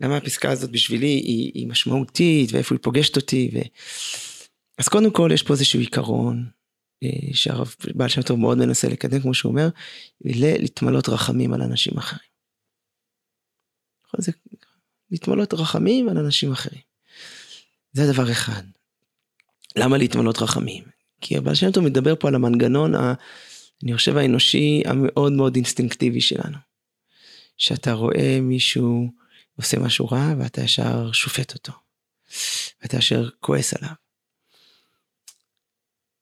למה 0.02 0.18
הפסקה 0.18 0.52
הזאת 0.52 0.72
בשבילי 0.72 1.08
היא, 1.08 1.52
היא 1.54 1.68
משמעותית 1.68 2.50
ואיפה 2.54 2.76
היא 2.76 2.80
פוגשת 2.84 3.16
אותי. 3.16 3.52
ו... 3.54 3.58
אז 4.78 4.88
קודם 4.88 5.12
כל 5.12 5.30
יש 5.34 5.44
פה 5.44 5.54
איזשהו 5.54 5.80
עיקרון 5.80 6.57
שהרב 7.34 7.75
בעל 7.96 8.10
שם 8.10 8.22
טוב 8.22 8.39
מאוד 8.39 8.58
מנסה 8.58 8.88
לקדם 8.88 9.20
כמו 9.20 9.34
שהוא 9.34 9.50
אומר, 9.50 9.70
להתמלות 10.22 11.10
רחמים 11.10 11.54
על 11.54 11.62
אנשים 11.62 11.98
אחרים. 11.98 12.30
זה 14.18 14.32
להתמלות 15.12 15.54
רחמים 15.54 16.10
על 16.10 16.18
אנשים 16.18 16.51
אחרים. 16.51 16.82
זה 17.94 18.13
דבר 18.13 18.32
אחד. 18.32 18.63
למה 19.75 19.98
להתמלות 19.98 20.42
רחמים? 20.42 20.84
כי 21.22 21.38
הבעל 21.38 21.56
שם 21.56 21.72
טוב 21.72 21.84
מדבר 21.84 22.16
פה 22.16 22.27
על 22.27 22.36
המנגנון, 22.36 22.96
ה, 22.96 23.13
אני 23.84 23.98
חושב 23.98 24.18
האנושי 24.18 24.82
המאוד 24.86 25.34
מאוד 25.34 25.56
אינסטינקטיבי 25.56 26.22
שלנו. 26.22 26.58
שאתה 27.58 27.94
רואה 27.94 28.39
מישהו 28.42 29.12
עושה 29.56 29.80
משהו 29.80 30.06
רע 30.06 30.34
ואתה 30.39 30.62
ישר 30.62 31.12
שופט 31.12 31.54
אותו. 31.54 31.74
ואתה 32.82 32.98
ישר 32.98 33.30
כועס 33.39 33.74
עליו. 33.74 33.94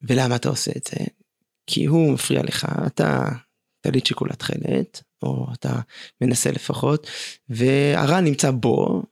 ולמה 0.08 0.36
אתה 0.36 0.50
עושה 0.50 0.72
את 0.78 0.84
זה? 0.84 1.06
כי 1.68 1.86
הוא 1.86 2.14
מפריע 2.14 2.44
לך, 2.44 2.68
אתה 2.88 3.20
טלית 3.82 4.06
שיקולת 4.06 4.40
תכלת, 4.40 5.04
או 5.24 5.48
אתה 5.54 5.80
מנסה 6.22 6.52
לפחות, 6.52 7.08
והרע 7.50 8.22
נמצא 8.22 8.52
בו, 8.52 9.04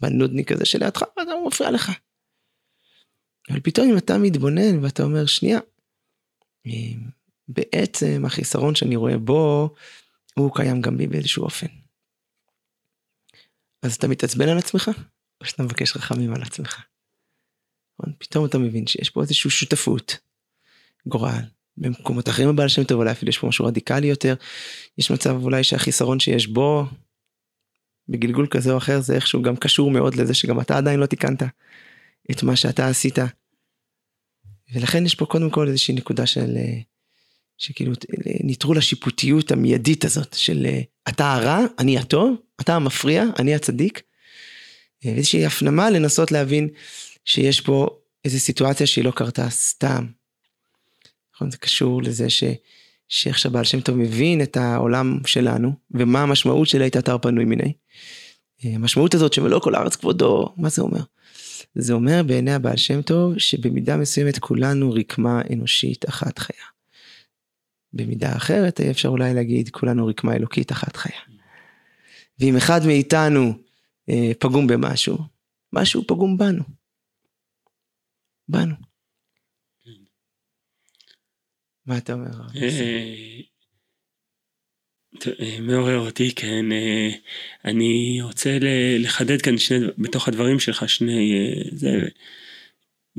בנודניק 0.00 0.52
הזה 0.52 0.64
שלידך, 0.64 1.02
ואתה 1.02 1.30
מפריע 1.46 1.70
לך. 1.70 1.90
אבל 3.50 3.60
פתאום 3.60 3.90
אם 3.90 3.98
אתה 3.98 4.18
מתבונן 4.18 4.84
ואתה 4.84 5.02
אומר, 5.02 5.26
שנייה, 5.26 5.58
בעצם 7.48 8.22
החיסרון 8.26 8.74
שאני 8.74 8.96
רואה 8.96 9.18
בו, 9.18 9.74
הוא 10.34 10.54
קיים 10.54 10.80
גם 10.80 10.96
בי 10.96 11.06
באיזשהו 11.06 11.44
אופן. 11.44 11.66
אז 13.82 13.94
אתה 13.94 14.08
מתעצבן 14.08 14.48
על 14.48 14.58
עצמך, 14.58 14.90
או 15.40 15.46
שאתה 15.46 15.62
מבקש 15.62 15.96
רחמים 15.96 16.34
על 16.34 16.42
עצמך. 16.42 16.84
פתאום 18.18 18.46
אתה 18.46 18.58
מבין 18.58 18.86
שיש 18.86 19.10
פה 19.10 19.22
איזושהי 19.22 19.50
שותפות, 19.50 20.29
גורל. 21.06 21.42
במקומות 21.76 22.28
אחרים 22.28 22.48
הבעל 22.48 22.68
שם 22.68 22.84
טוב 22.84 22.98
אולי 22.98 23.10
אפילו 23.10 23.30
יש 23.30 23.38
פה 23.38 23.46
משהו 23.46 23.64
רדיקלי 23.64 24.06
יותר. 24.06 24.34
יש 24.98 25.10
מצב 25.10 25.36
אולי 25.42 25.64
שהחיסרון 25.64 26.20
שיש 26.20 26.46
בו, 26.46 26.84
בגלגול 28.08 28.46
כזה 28.50 28.72
או 28.72 28.78
אחר 28.78 29.00
זה 29.00 29.14
איכשהו 29.14 29.42
גם 29.42 29.56
קשור 29.56 29.90
מאוד 29.90 30.14
לזה 30.14 30.34
שגם 30.34 30.60
אתה 30.60 30.76
עדיין 30.76 31.00
לא 31.00 31.06
תיקנת 31.06 31.42
את 32.30 32.42
מה 32.42 32.56
שאתה 32.56 32.88
עשית. 32.88 33.18
ולכן 34.72 35.06
יש 35.06 35.14
פה 35.14 35.26
קודם 35.26 35.50
כל 35.50 35.68
איזושהי 35.68 35.94
נקודה 35.94 36.26
של 36.26 36.56
אה, 36.56 36.80
שכאילו 37.58 37.92
נטרול 38.44 38.78
השיפוטיות 38.78 39.52
המיידית 39.52 40.04
הזאת 40.04 40.34
של 40.34 40.66
אה, 40.66 40.80
אתה 41.08 41.34
הרע, 41.34 41.58
אני 41.78 41.98
הטוב, 41.98 42.36
אתה 42.60 42.76
המפריע, 42.76 43.24
אני 43.38 43.54
הצדיק. 43.54 44.02
אה, 45.06 45.10
איזושהי 45.10 45.46
הפנמה 45.46 45.90
לנסות 45.90 46.32
להבין 46.32 46.68
שיש 47.24 47.60
פה 47.60 47.88
איזו 48.24 48.40
סיטואציה 48.40 48.86
שהיא 48.86 49.04
לא 49.04 49.10
קרתה 49.10 49.50
סתם. 49.50 50.06
נכון? 51.40 51.50
זה 51.50 51.56
קשור 51.56 52.02
לזה 52.02 52.30
ש... 52.30 52.44
שאיך 53.08 53.38
שהבעל 53.38 53.64
שם 53.64 53.80
טוב 53.80 53.96
מבין 53.96 54.42
את 54.42 54.56
העולם 54.56 55.18
שלנו 55.26 55.72
ומה 55.90 56.22
המשמעות 56.22 56.68
של 56.68 56.82
היית 56.82 56.96
אתר 56.96 57.18
פנוי 57.18 57.44
מיני. 57.44 57.72
אה, 58.64 58.70
המשמעות 58.74 59.14
הזאת 59.14 59.32
שמלוא 59.32 59.60
כל 59.60 59.74
הארץ 59.74 59.96
כבודו, 59.96 60.54
מה 60.56 60.68
זה 60.68 60.82
אומר? 60.82 61.00
זה 61.74 61.92
אומר 61.92 62.22
בעיני 62.26 62.52
הבעל 62.54 62.76
שם 62.76 63.02
טוב 63.02 63.38
שבמידה 63.38 63.96
מסוימת 63.96 64.38
כולנו 64.38 64.92
רקמה 64.92 65.42
אנושית 65.52 66.08
אחת 66.08 66.38
חיה. 66.38 66.64
במידה 67.92 68.36
אחרת 68.36 68.80
אפשר 68.80 69.08
אולי 69.08 69.34
להגיד 69.34 69.68
כולנו 69.68 70.06
רקמה 70.06 70.34
אלוקית 70.34 70.72
אחת 70.72 70.96
חיה. 70.96 71.20
ואם 72.38 72.56
אחד 72.56 72.86
מאיתנו 72.86 73.52
אה, 74.10 74.32
פגום 74.38 74.66
במשהו, 74.66 75.18
משהו 75.72 76.06
פגום 76.06 76.38
בנו. 76.38 76.62
בנו. 78.48 78.89
מה 81.90 81.98
אתה 81.98 82.12
אומר? 82.12 82.30
אה, 82.56 83.40
אה, 85.40 85.60
מעורר 85.60 85.98
אותי, 85.98 86.34
כן. 86.34 86.72
אה, 86.72 87.10
אני 87.64 88.18
רוצה 88.22 88.58
לחדד 88.98 89.42
כאן 89.42 89.58
שני, 89.58 89.86
בתוך 89.98 90.28
הדברים 90.28 90.60
שלך 90.60 90.88
שני, 90.88 91.54
זה, 91.72 92.08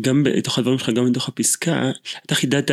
גם 0.01 0.23
בתוך 0.23 0.59
הדברים 0.59 0.79
שלך, 0.79 0.89
גם 0.89 1.11
בתוך 1.11 1.27
הפסקה, 1.27 1.91
אתה 2.25 2.35
חידדת, 2.35 2.71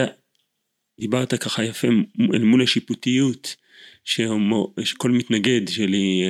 דיברת 1.00 1.34
ככה 1.34 1.64
יפה 1.64 1.88
אל 2.34 2.44
מול 2.44 2.62
השיפוטיות, 2.62 3.56
שכל 4.04 5.10
מתנגד 5.10 5.68
שלי 5.68 6.22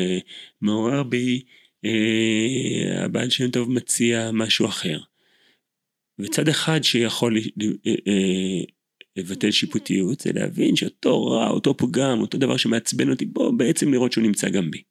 מעורר 0.60 1.02
בי, 1.02 1.42
הבעל 3.04 3.30
שם 3.30 3.50
טוב 3.50 3.70
מציע 3.70 4.30
משהו 4.32 4.66
אחר. 4.66 4.98
וצד 6.18 6.48
אחד 6.48 6.84
שיכול 6.84 7.36
לבטל 9.18 9.50
שיפוטיות 9.50 10.20
זה 10.20 10.30
להבין 10.34 10.76
שאותו 10.76 11.26
רע, 11.26 11.48
אותו 11.48 11.76
פגם, 11.76 12.20
אותו 12.20 12.38
דבר 12.38 12.56
שמעצבן 12.56 13.10
אותי 13.10 13.24
בו, 13.24 13.56
בעצם 13.56 13.92
לראות 13.92 14.12
שהוא 14.12 14.24
נמצא 14.24 14.48
גם 14.48 14.70
בי. 14.70 14.82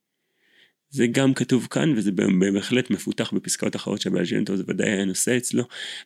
זה 0.89 1.07
גם 1.07 1.33
כתוב 1.33 1.67
כאן 1.69 1.93
וזה 1.97 2.11
בהחלט 2.53 2.91
מפותח 2.91 3.33
בפסקאות 3.33 3.75
אחרות 3.75 4.01
של 4.01 4.09
הבעל 4.09 4.25
זה 4.25 4.63
ודאי 4.67 4.89
היה 4.89 5.05
נושא 5.05 5.37
אצלו. 5.37 5.63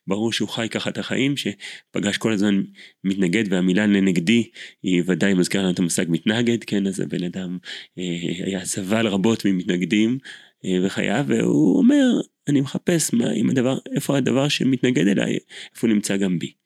ברור 0.08 0.34
שהוא 0.34 0.50
חי 0.50 0.68
ככה 0.72 0.90
את 0.90 0.98
החיים 0.98 1.36
שפגש 1.38 2.18
כל 2.18 2.32
הזמן 2.32 2.62
מתנגד 3.04 3.54
והמילה 3.54 3.88
לנגדי 3.88 4.50
היא 4.84 5.04
ודאי 5.06 5.34
מזכירה 5.34 5.63
לנו 5.63 5.74
את 5.74 5.80
המושג 5.80 6.06
מתנגד 6.10 6.63
כן 6.63 6.88
אז 6.88 7.00
הבן 7.00 7.24
אדם 7.24 7.58
אה, 7.98 8.04
היה 8.46 8.66
סבל 8.66 9.08
רבות 9.08 9.46
ממתנגדים 9.46 10.18
אה, 10.66 10.86
בחייו 10.86 11.25
והוא 11.28 11.78
אומר 11.78 12.06
אני 12.48 12.62
מחפש 12.62 13.13
מה, 13.13 13.25
עם 13.36 13.50
הדבר, 13.50 13.78
איפה 13.96 14.18
הדבר 14.18 14.48
שמתנגד 14.48 15.08
אליי 15.08 15.38
איפה 15.75 15.88
הוא 15.88 15.94
נמצא 15.94 16.18
גם 16.18 16.40
בי. 16.40 16.61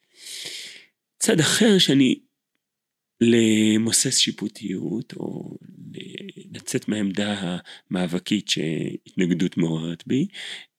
צד 1.26 1.40
אחר 1.40 1.78
שאני 1.80 2.20
למוסס 3.22 4.18
שיפוטיות 4.18 5.14
או 5.14 5.58
לצאת 6.52 6.88
מהעמדה 6.88 7.60
המאבקית 7.92 8.48
שהתנגדות 8.48 9.58
מעוררת 9.58 10.08
בי 10.08 10.28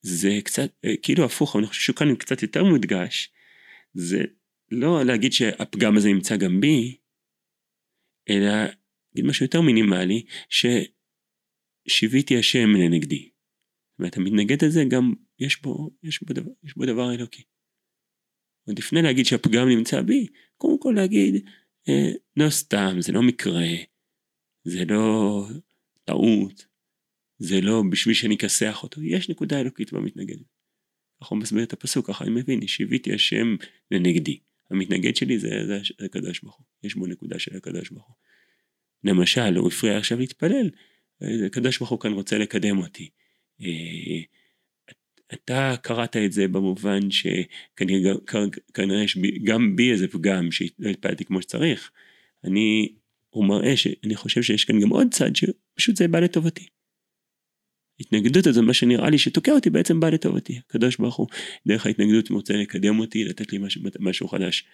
זה 0.03 0.39
קצת 0.45 0.71
כאילו 1.03 1.25
הפוך 1.25 1.57
אני 1.57 1.67
חושב 1.67 1.93
שכאן 1.93 2.09
הוא 2.09 2.19
קצת 2.19 2.43
יותר 2.43 2.65
מודגש 2.65 3.33
זה 3.95 4.25
לא 4.71 5.05
להגיד 5.05 5.33
שהפגם 5.33 5.97
הזה 5.97 6.09
נמצא 6.09 6.37
גם 6.37 6.61
בי 6.61 6.97
אלא 8.29 8.65
להגיד 9.15 9.31
משהו 9.31 9.45
יותר 9.45 9.61
מינימלי 9.61 10.25
ששיוויתי 11.89 12.39
השם 12.39 12.69
לנגדי. 12.71 13.31
זאת 13.91 13.99
אומרת 13.99 14.17
המתנגד 14.17 14.65
הזה 14.65 14.85
גם 14.91 15.13
יש 15.39 15.63
בו, 15.63 15.91
יש 16.03 16.23
בו, 16.23 16.35
דבר, 16.35 16.51
יש 16.65 16.77
בו 16.77 16.87
דבר 16.87 17.15
אלוקי. 17.15 17.43
עוד 18.67 18.79
לפני 18.79 19.03
להגיד 19.03 19.27
שהפגם 19.27 19.69
נמצא 19.69 20.01
בי, 20.03 20.27
קודם 20.57 20.79
כל 20.79 20.93
להגיד, 20.97 21.45
אה, 21.89 22.13
לא 22.37 22.51
סתם, 22.51 22.97
זה 23.01 23.13
לא 23.13 23.23
מקרה, 23.23 23.69
זה 24.65 24.85
לא 24.85 25.47
טעות, 26.05 26.67
זה 27.39 27.61
לא 27.61 27.83
בשביל 27.91 28.15
שאני 28.15 28.35
אכסח 28.35 28.83
אותו, 28.83 29.03
יש 29.03 29.29
נקודה 29.31 29.61
אלוקית 29.61 29.93
במתנגד. 29.93 30.37
ככה 31.21 31.29
הוא 31.31 31.39
מסביר 31.39 31.63
את 31.63 31.73
הפסוק, 31.73 32.07
ככה 32.07 32.25
אני 32.25 32.33
מבין, 32.35 32.61
השיביתי 32.63 33.15
השם 33.15 33.57
לנגדי. 33.91 34.39
המתנגד 34.71 35.17
שלי 35.17 35.39
זה, 35.39 35.49
זה, 35.67 36.05
הקדוש 36.05 36.41
ברוך 36.41 36.57
הוא, 36.57 36.67
יש 36.83 36.95
בו 36.95 37.07
נקודה 37.07 37.39
של 37.39 37.57
הקדוש 37.57 37.91
ברוך 37.91 38.07
הוא. 38.07 38.15
למשל, 39.05 39.57
הוא 39.57 39.69
הפריע 39.69 39.99
עכשיו 39.99 40.19
להתפלל, 40.19 40.71
אה, 41.23 41.47
הקדוש 41.47 41.79
ברוך 41.79 41.91
הוא 41.91 42.01
כאן 42.01 42.13
רוצה 42.13 42.39
לקדם 42.39 42.79
אותי. 42.79 43.11
אה, 43.61 44.23
אתה 45.33 45.75
קראת 45.83 46.17
את 46.17 46.33
זה 46.33 46.49
במובן 46.49 47.11
שכנראה 47.11 48.13
יש 49.05 49.19
גם 49.45 49.77
בי 49.77 49.93
איזה 49.93 50.09
פגם 50.09 50.51
שלא 50.51 50.89
התפעלתי 50.91 51.25
כמו 51.25 51.43
שצריך. 51.43 51.91
אני, 52.45 52.93
הוא 53.31 53.45
מראה 53.45 53.77
שאני 53.77 54.17
חושב 54.17 54.43
שיש 54.43 54.65
כאן 54.65 54.81
גם 54.81 54.89
עוד 54.89 55.07
צד 55.11 55.37
שפשוט 55.37 55.97
זה 55.97 56.09
בא 56.09 56.21
לטובתי. 56.21 56.67
ההתנגדות 58.01 58.47
הזו, 58.47 58.63
מה 58.63 58.75
שנראה 58.75 59.11
לי 59.11 59.19
שתוקע 59.19 59.53
אותי, 59.53 59.71
בעצם 59.71 60.01
בא 60.01 60.09
לטובתי. 60.09 60.59
הקדוש 60.59 60.97
ברוך 60.97 61.17
הוא, 61.17 61.27
דרך 61.67 61.87
ההתנגדות 61.87 62.31
רוצה 62.31 62.55
לקדם 62.55 62.99
אותי, 62.99 63.25
לתת 63.25 63.53
לי 63.53 63.59
משהו, 63.59 63.83
משהו 64.01 64.29
חדש, 64.29 64.65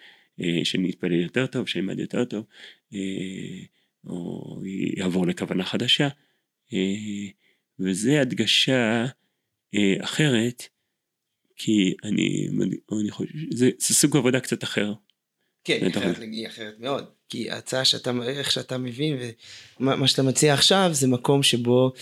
אה, 0.41 0.61
שאני 0.65 0.91
אתפלל 0.91 1.13
יותר 1.13 1.47
טוב, 1.47 1.69
שאני 1.69 1.85
אלמד 1.85 1.99
יותר 1.99 2.25
טוב, 2.25 2.45
אה, 2.95 3.65
או 4.07 4.61
יעבור 4.97 5.27
לכוונה 5.27 5.65
חדשה. 5.65 6.09
אה, 6.73 7.29
וזה 7.79 8.21
הדגשה 8.21 9.07
אחרת, 10.01 10.63
כי 11.57 11.95
אני, 12.05 12.49
אני 13.01 13.11
חושב, 13.11 13.31
זה, 13.51 13.71
זה 13.79 13.95
סוג 13.95 14.17
עבודה 14.17 14.41
קצת 14.41 14.65
אחר. 14.65 14.93
כן, 15.65 15.79
היא 15.83 15.91
אחרת, 15.91 16.19
היא 16.19 16.47
אחרת 16.47 16.75
מאוד, 16.79 17.05
כי 17.29 17.51
ההצעה 17.51 17.85
שאתה, 17.85 18.11
איך 18.27 18.51
שאתה 18.51 18.79
מבין 18.79 19.17
ומה 19.81 20.09
שאתה 20.09 20.23
מציע 20.23 20.55
עכשיו 20.55 20.91
זה 20.93 21.09
מקום 21.09 21.43
שבו, 21.43 21.93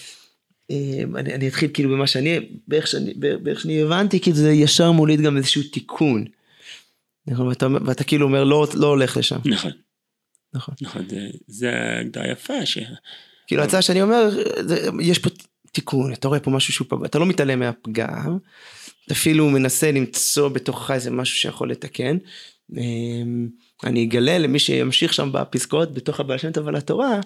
אה, 0.71 1.03
אני, 1.15 1.35
אני 1.35 1.49
אתחיל 1.49 1.71
כאילו 1.75 1.91
במה 1.91 2.07
שאני, 2.07 2.39
באיך 2.69 2.87
שאני, 2.87 3.15
באיך 3.15 3.61
שאני 3.61 3.83
הבנתי, 3.83 4.21
כאילו 4.21 4.37
זה 4.37 4.53
ישר 4.53 4.93
מוליד 4.93 5.21
גם 5.21 5.37
איזשהו 5.37 5.63
תיקון. 5.63 6.25
נכון, 7.27 7.47
ואתה, 7.47 7.67
ואתה 7.87 8.05
כאילו 8.05 8.27
אומר 8.27 8.45
לא, 8.45 8.67
לא 8.75 8.87
הולך 8.87 9.17
לשם. 9.17 9.39
נכון. 9.45 9.73
נכון. 10.55 10.75
נכון, 10.81 11.09
זה, 11.09 11.29
זה 11.47 11.71
הגדרה 12.01 12.31
יפה, 12.31 12.67
ש... 12.67 12.79
כאילו 13.47 13.63
ההצעה 13.63 13.83
שאני 13.83 14.03
אומר, 14.03 14.31
זה, 14.61 14.89
יש 15.03 15.19
פה 15.19 15.31
תיקון, 15.73 16.13
אתה 16.13 16.29
רואה 16.29 16.41
פה 16.41 16.51
משהו 16.51 16.73
שהוא 16.73 16.87
פגוע, 16.91 17.07
אתה 17.07 17.19
לא 17.19 17.27
מתעלם 17.27 17.59
מהפגם, 17.59 18.39
אתה 19.05 19.15
אפילו 19.15 19.51
מנסה 19.51 19.93
למצוא 19.93 20.49
בתוכך 20.49 20.91
איזה 20.91 21.11
משהו 21.11 21.37
שיכול 21.37 21.71
לתקן. 21.71 22.17
אמ, 22.77 23.49
אני 23.85 24.05
אגלה 24.05 24.39
למי 24.39 24.59
שימשיך 24.59 25.15
שם 25.15 25.33
בפסקאות 25.33 25.95
בתוך 25.95 26.21
הבעל 26.21 26.39
שם 26.39 26.53
טוב 26.53 26.69
על 26.69 26.77
התורה, 26.77 27.21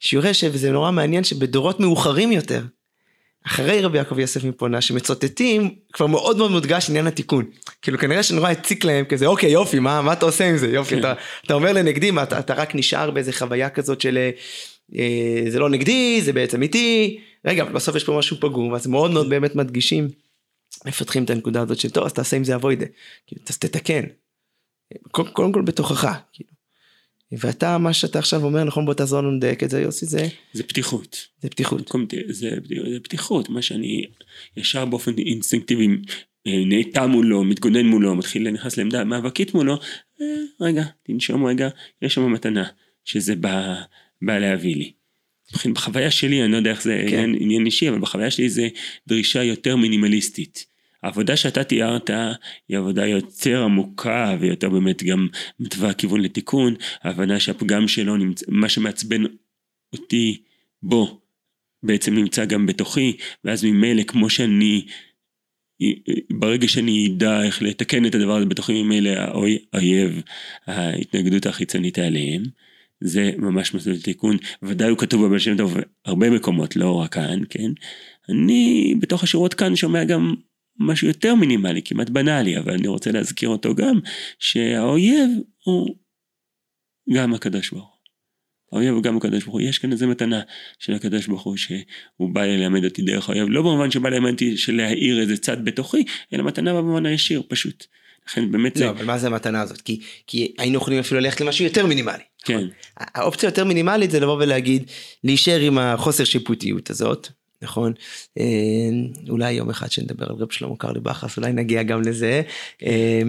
שיראה 0.00 0.34
שזה 0.34 0.70
נורא 0.70 0.90
מעניין 0.90 1.24
שבדורות 1.24 1.80
מאוחרים 1.80 2.32
יותר, 2.32 2.62
אחרי 3.46 3.80
רבי 3.80 3.98
יעקב 3.98 4.18
יוסף 4.18 4.44
מפונה 4.44 4.80
שמצוטטים 4.80 5.74
כבר 5.92 6.06
מאוד 6.06 6.36
מאוד 6.36 6.50
מודגש 6.50 6.90
עניין 6.90 7.06
התיקון 7.06 7.44
כאילו 7.82 7.98
כנראה 7.98 8.22
שנורא 8.22 8.50
הציק 8.50 8.84
להם 8.84 9.04
כזה 9.04 9.26
אוקיי 9.26 9.50
יופי 9.50 9.78
מה 9.78 10.02
מה 10.02 10.12
אתה 10.12 10.26
עושה 10.26 10.48
עם 10.48 10.56
זה 10.56 10.66
יופי 10.68 10.94
כן. 10.94 10.98
אתה, 10.98 11.14
אתה 11.44 11.54
אומר 11.54 11.72
לנגדי 11.72 12.10
מה 12.10 12.22
אתה, 12.22 12.38
אתה 12.38 12.54
רק 12.54 12.74
נשאר 12.74 13.10
באיזה 13.10 13.32
חוויה 13.32 13.70
כזאת 13.70 14.00
של 14.00 14.18
אה, 14.96 15.44
זה 15.48 15.58
לא 15.58 15.70
נגדי 15.70 16.20
זה 16.22 16.32
בעצם 16.32 16.62
איתי 16.62 17.18
רגע 17.46 17.64
בסוף 17.64 17.96
יש 17.96 18.04
פה 18.04 18.18
משהו 18.18 18.36
פגום 18.40 18.74
אז 18.74 18.86
מאוד 18.86 19.10
מאוד 19.10 19.28
באמת 19.28 19.54
מדגישים 19.54 20.08
מפתחים 20.86 21.24
את 21.24 21.30
הנקודה 21.30 21.60
הזאת 21.60 21.78
של 21.78 21.90
טוב 21.90 22.04
אז 22.04 22.12
תעשה 22.12 22.36
עם 22.36 22.44
זה 22.44 22.54
אבוידה 22.54 22.86
כאילו, 23.26 23.42
תתקן. 23.44 24.04
קודם 25.10 25.52
כל 25.52 25.62
בתוכך 25.62 26.16
כאילו. 26.32 26.50
ואתה 27.32 27.78
מה 27.78 27.92
שאתה 27.92 28.18
עכשיו 28.18 28.44
אומר 28.44 28.64
נכון 28.64 28.86
בוא 28.86 28.94
תעזור 28.94 29.20
לנו 29.20 29.36
לדייק 29.36 29.62
את 29.62 29.70
זה 29.70 29.80
יוסי 29.80 30.06
זה 30.06 30.28
זה 30.52 30.62
פתיחות. 30.62 31.26
זה 31.42 31.48
פתיחות. 31.48 31.92
זה, 32.28 32.50
זה 32.92 33.00
פתיחות. 33.02 33.48
מה 33.48 33.62
שאני 33.62 34.04
ישר 34.56 34.84
באופן 34.84 35.18
אינסטינקטיבי 35.18 35.88
אה, 36.46 36.64
נאטם 36.66 37.10
מולו 37.10 37.44
מתגונן 37.44 37.86
מולו 37.86 38.14
מתחיל 38.14 38.50
נכנס 38.50 38.76
לעמדה 38.76 39.04
מאבקית 39.04 39.54
מולו 39.54 39.78
אה, 40.20 40.26
רגע 40.60 40.84
תנשום 41.02 41.46
רגע 41.46 41.68
יש 42.02 42.14
שם 42.14 42.32
מתנה 42.32 42.68
שזה 43.04 43.36
בא, 43.36 43.74
בא 44.22 44.38
להביא 44.38 44.76
לי. 44.76 44.92
בחוויה 45.72 46.10
שלי 46.10 46.42
אני 46.42 46.52
לא 46.52 46.56
יודע 46.56 46.70
איך 46.70 46.82
זה 46.82 47.04
כן. 47.08 47.18
עניין, 47.18 47.36
עניין 47.40 47.66
אישי 47.66 47.88
אבל 47.88 47.98
בחוויה 47.98 48.30
שלי 48.30 48.48
זה 48.48 48.68
דרישה 49.06 49.42
יותר 49.42 49.76
מינימליסטית. 49.76 50.66
העבודה 51.02 51.36
שאתה 51.36 51.64
תיארת 51.64 52.10
היא 52.68 52.78
עבודה 52.78 53.06
יותר 53.06 53.62
עמוקה 53.62 54.36
ויותר 54.40 54.68
באמת 54.68 55.02
גם 55.02 55.28
מתווה 55.60 55.92
כיוון 55.92 56.20
לתיקון, 56.20 56.74
ההבנה 57.02 57.40
שהפגם 57.40 57.88
שלו 57.88 58.16
נמצא, 58.16 58.46
מה 58.48 58.68
שמעצבן 58.68 59.22
אותי 59.92 60.42
בו 60.82 61.20
בעצם 61.82 62.14
נמצא 62.14 62.44
גם 62.44 62.66
בתוכי, 62.66 63.16
ואז 63.44 63.64
ממילא 63.64 64.02
כמו 64.02 64.30
שאני, 64.30 64.86
ברגע 66.30 66.68
שאני 66.68 67.08
אדע 67.16 67.42
איך 67.42 67.62
לתקן 67.62 68.06
את 68.06 68.14
הדבר 68.14 68.36
הזה 68.36 68.46
בתוכי 68.46 68.82
ממילא 68.82 69.10
האויב, 69.10 70.22
ההתנגדות 70.66 71.46
החיצונית 71.46 71.98
עליהם, 71.98 72.42
זה 73.06 73.30
ממש 73.38 73.74
מסלול 73.74 74.00
תיקון, 74.00 74.36
ודאי 74.62 74.88
הוא 74.88 74.98
כתוב 74.98 75.26
בבן 75.26 75.38
שם 75.38 75.56
טוב 75.56 75.76
הרבה 76.04 76.30
מקומות, 76.30 76.76
לא 76.76 76.94
רק 76.94 77.12
כאן, 77.12 77.40
כן? 77.50 77.70
אני 78.28 78.94
בתוך 79.00 79.22
השורות 79.22 79.54
כאן 79.54 79.76
שומע 79.76 80.04
גם 80.04 80.34
משהו 80.78 81.08
יותר 81.08 81.34
מינימלי, 81.34 81.82
כמעט 81.84 82.10
בנאלי, 82.10 82.58
אבל 82.58 82.72
אני 82.72 82.88
רוצה 82.88 83.12
להזכיר 83.12 83.48
אותו 83.48 83.74
גם, 83.74 84.00
שהאויב 84.38 85.30
הוא 85.64 85.96
גם 87.14 87.34
הקדוש 87.34 87.70
ברוך 87.70 87.84
הוא. 87.84 87.96
האויב 88.72 88.94
הוא 88.94 89.02
גם 89.02 89.16
הקדוש 89.16 89.44
ברוך 89.44 89.54
הוא, 89.54 89.60
יש 89.60 89.78
כאן 89.78 89.92
איזה 89.92 90.06
מתנה 90.06 90.40
של 90.78 90.94
הקדוש 90.94 91.26
ברוך 91.26 91.42
הוא 91.42 91.56
שהוא 91.56 92.30
בא 92.32 92.44
ללמד 92.44 92.84
אותי 92.84 93.02
דרך 93.02 93.28
האויב, 93.28 93.48
לא 93.48 93.62
במובן 93.62 93.90
שבא 93.90 94.08
ללמד 94.08 94.30
אותי 94.30 94.56
של 94.56 94.76
להאיר 94.76 95.20
איזה 95.20 95.36
צד 95.36 95.64
בתוכי, 95.64 96.04
אלא 96.32 96.44
מתנה 96.44 96.74
במובן 96.74 97.06
הישיר 97.06 97.42
פשוט. 97.48 97.86
לכן 98.28 98.52
באמת 98.52 98.76
לא, 98.76 98.86
זה... 98.86 98.90
אבל 98.90 99.04
מה 99.04 99.18
זה 99.18 99.26
המתנה 99.26 99.60
הזאת? 99.60 99.80
כי, 99.80 100.00
כי 100.26 100.52
היינו 100.58 100.78
יכולים 100.78 100.98
אפילו 100.98 101.20
ללכת 101.20 101.40
למשהו 101.40 101.64
יותר 101.64 101.86
מינימלי. 101.86 102.22
כן. 102.44 102.54
נכון? 102.54 102.68
האופציה 102.96 103.46
יותר 103.46 103.64
מינימלית 103.64 104.10
זה 104.10 104.20
לבוא 104.20 104.34
ולהגיד, 104.34 104.90
להישאר 105.24 105.60
עם 105.60 105.78
החוסר 105.78 106.24
שיפוטיות 106.24 106.90
הזאת, 106.90 107.28
נכון? 107.62 107.92
אה, 108.38 108.44
אולי 109.28 109.52
יום 109.52 109.70
אחד 109.70 109.90
שנדבר 109.90 110.26
על 110.28 110.36
רב 110.38 110.52
שלמה 110.52 110.76
קרלי 110.76 111.00
בכרס, 111.00 111.36
אולי 111.36 111.52
נגיע 111.52 111.82
גם 111.82 112.02
לזה. 112.02 112.42
אה, 112.82 113.22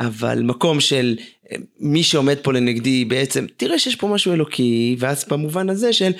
אבל 0.00 0.42
מקום 0.42 0.80
של 0.80 1.16
אה, 1.52 1.56
מי 1.80 2.02
שעומד 2.02 2.36
פה 2.42 2.52
לנגדי 2.52 3.04
בעצם, 3.04 3.46
תראה 3.56 3.78
שיש 3.78 3.96
פה 3.96 4.08
משהו 4.08 4.32
אלוקי, 4.32 4.96
ואז 4.98 5.24
במובן 5.28 5.70
הזה 5.70 5.92
של, 5.92 6.12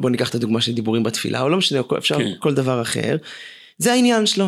בוא 0.00 0.10
ניקח 0.10 0.30
את 0.30 0.34
הדוגמה 0.34 0.60
של 0.60 0.72
דיבורים 0.72 1.02
בתפילה, 1.02 1.42
או 1.42 1.48
לא 1.48 1.58
משנה, 1.58 1.80
אפשר 1.98 2.18
כן. 2.18 2.32
כל 2.38 2.54
דבר 2.54 2.82
אחר, 2.82 3.16
זה 3.78 3.92
העניין 3.92 4.26
שלו. 4.26 4.46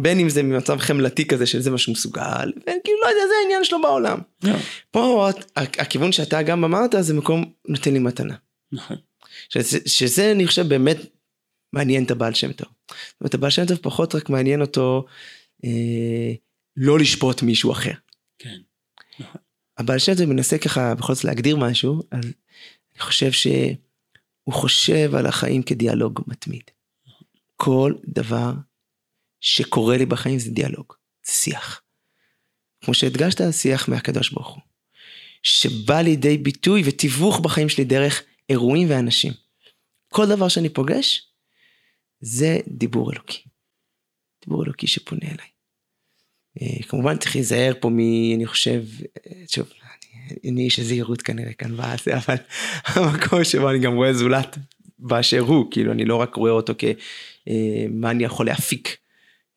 בין 0.00 0.20
אם 0.20 0.28
זה 0.28 0.42
ממצב 0.42 0.78
חמלתי 0.78 1.26
כזה 1.26 1.46
של 1.46 1.60
זה 1.60 1.70
מה 1.70 1.78
שהוא 1.78 1.92
מסוגל, 1.92 2.52
וכאילו 2.60 2.98
לא 3.02 3.08
יודע, 3.08 3.26
זה 3.28 3.34
העניין 3.42 3.64
שלו 3.64 3.82
בעולם. 3.82 4.18
Yeah. 4.44 4.48
פה 4.90 5.30
הכיוון 5.56 6.12
שאתה 6.12 6.42
גם 6.42 6.64
אמרת 6.64 6.94
זה 7.00 7.14
מקום 7.14 7.52
נותן 7.68 7.92
לי 7.92 7.98
מתנה. 7.98 8.34
נכון. 8.72 8.96
שזה, 9.48 9.78
שזה 9.86 10.32
אני 10.32 10.46
חושב 10.46 10.68
באמת 10.68 10.96
מעניין 11.72 12.04
את 12.04 12.10
הבעל 12.10 12.34
שם 12.34 12.52
טוב. 12.52 12.68
זאת 12.90 13.20
אומרת 13.20 13.34
הבעל 13.34 13.50
שם 13.50 13.66
טוב 13.66 13.78
פחות 13.82 14.14
רק 14.14 14.30
מעניין 14.30 14.60
אותו 14.60 15.06
אה, 15.64 16.32
לא 16.76 16.98
לשפוט 16.98 17.42
מישהו 17.42 17.72
אחר. 17.72 17.92
כן. 18.38 18.58
נכון. 19.18 19.40
הבעל 19.78 19.98
שם 19.98 20.14
טוב 20.14 20.24
מנסה 20.24 20.58
ככה 20.58 20.94
בכל 20.94 21.14
זאת 21.14 21.24
להגדיר 21.24 21.56
משהו, 21.56 22.02
אז 22.10 22.24
אני 22.24 23.00
חושב 23.00 23.32
שהוא 23.32 24.52
חושב 24.52 25.14
על 25.14 25.26
החיים 25.26 25.62
כדיאלוג 25.62 26.20
מתמיד. 26.26 26.62
כל 27.56 27.94
דבר 28.04 28.52
שקורה 29.44 29.96
לי 29.96 30.06
בחיים 30.06 30.38
זה 30.38 30.50
דיאלוג, 30.50 30.92
זה 31.26 31.32
שיח. 31.32 31.82
כמו 32.84 32.94
שהדגשת, 32.94 33.40
שיח 33.52 33.88
מהקדוש 33.88 34.30
ברוך 34.30 34.48
הוא. 34.48 34.62
שבא 35.42 36.00
לידי 36.00 36.38
ביטוי 36.38 36.82
ותיווך 36.84 37.40
בחיים 37.40 37.68
שלי 37.68 37.84
דרך 37.84 38.22
אירועים 38.48 38.90
ואנשים. 38.90 39.32
כל 40.08 40.26
דבר 40.28 40.48
שאני 40.48 40.68
פוגש, 40.68 41.28
זה 42.20 42.58
דיבור 42.68 43.12
אלוקי. 43.12 43.42
דיבור 44.44 44.64
אלוקי 44.64 44.86
שפונה 44.86 45.26
אליי. 45.26 45.48
אה, 46.62 46.82
כמובן 46.88 47.18
צריך 47.18 47.36
להיזהר 47.36 47.72
פה 47.80 47.88
מ... 47.88 47.98
אני 48.34 48.46
חושב, 48.46 48.84
אה, 49.26 49.42
שוב, 49.48 49.72
אני 50.50 50.64
איש 50.64 50.78
הזהירות 50.78 51.22
כנראה 51.22 51.52
כאן 51.52 51.76
בעזה, 51.76 52.16
אבל 52.16 52.36
המקום 52.94 53.44
שבו 53.44 53.70
אני 53.70 53.78
גם 53.78 53.94
רואה 53.94 54.14
זולת 54.14 54.58
באשר 54.98 55.40
הוא, 55.40 55.70
כאילו 55.70 55.92
אני 55.92 56.04
לא 56.04 56.16
רק 56.16 56.34
רואה 56.34 56.52
אותו 56.52 56.74
כמה 56.78 58.06
אה, 58.06 58.10
אני 58.10 58.24
יכול 58.24 58.46
להפיק 58.46 59.03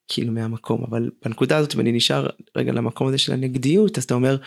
כאילו 0.08 0.32
מהמקום, 0.32 0.84
אבל 0.84 1.12
בנקודה 1.26 1.58
הזאת 1.58 1.76
אם 1.76 1.80
אני 1.80 1.92
נשאר 1.92 2.28
רגע 2.56 2.72
למקום 2.72 3.08
הזה 3.08 3.18
של 3.18 3.34
הנגדיות, 3.34 3.98
אז 3.98 4.04
אתה 4.04 4.14
אומר, 4.14 4.38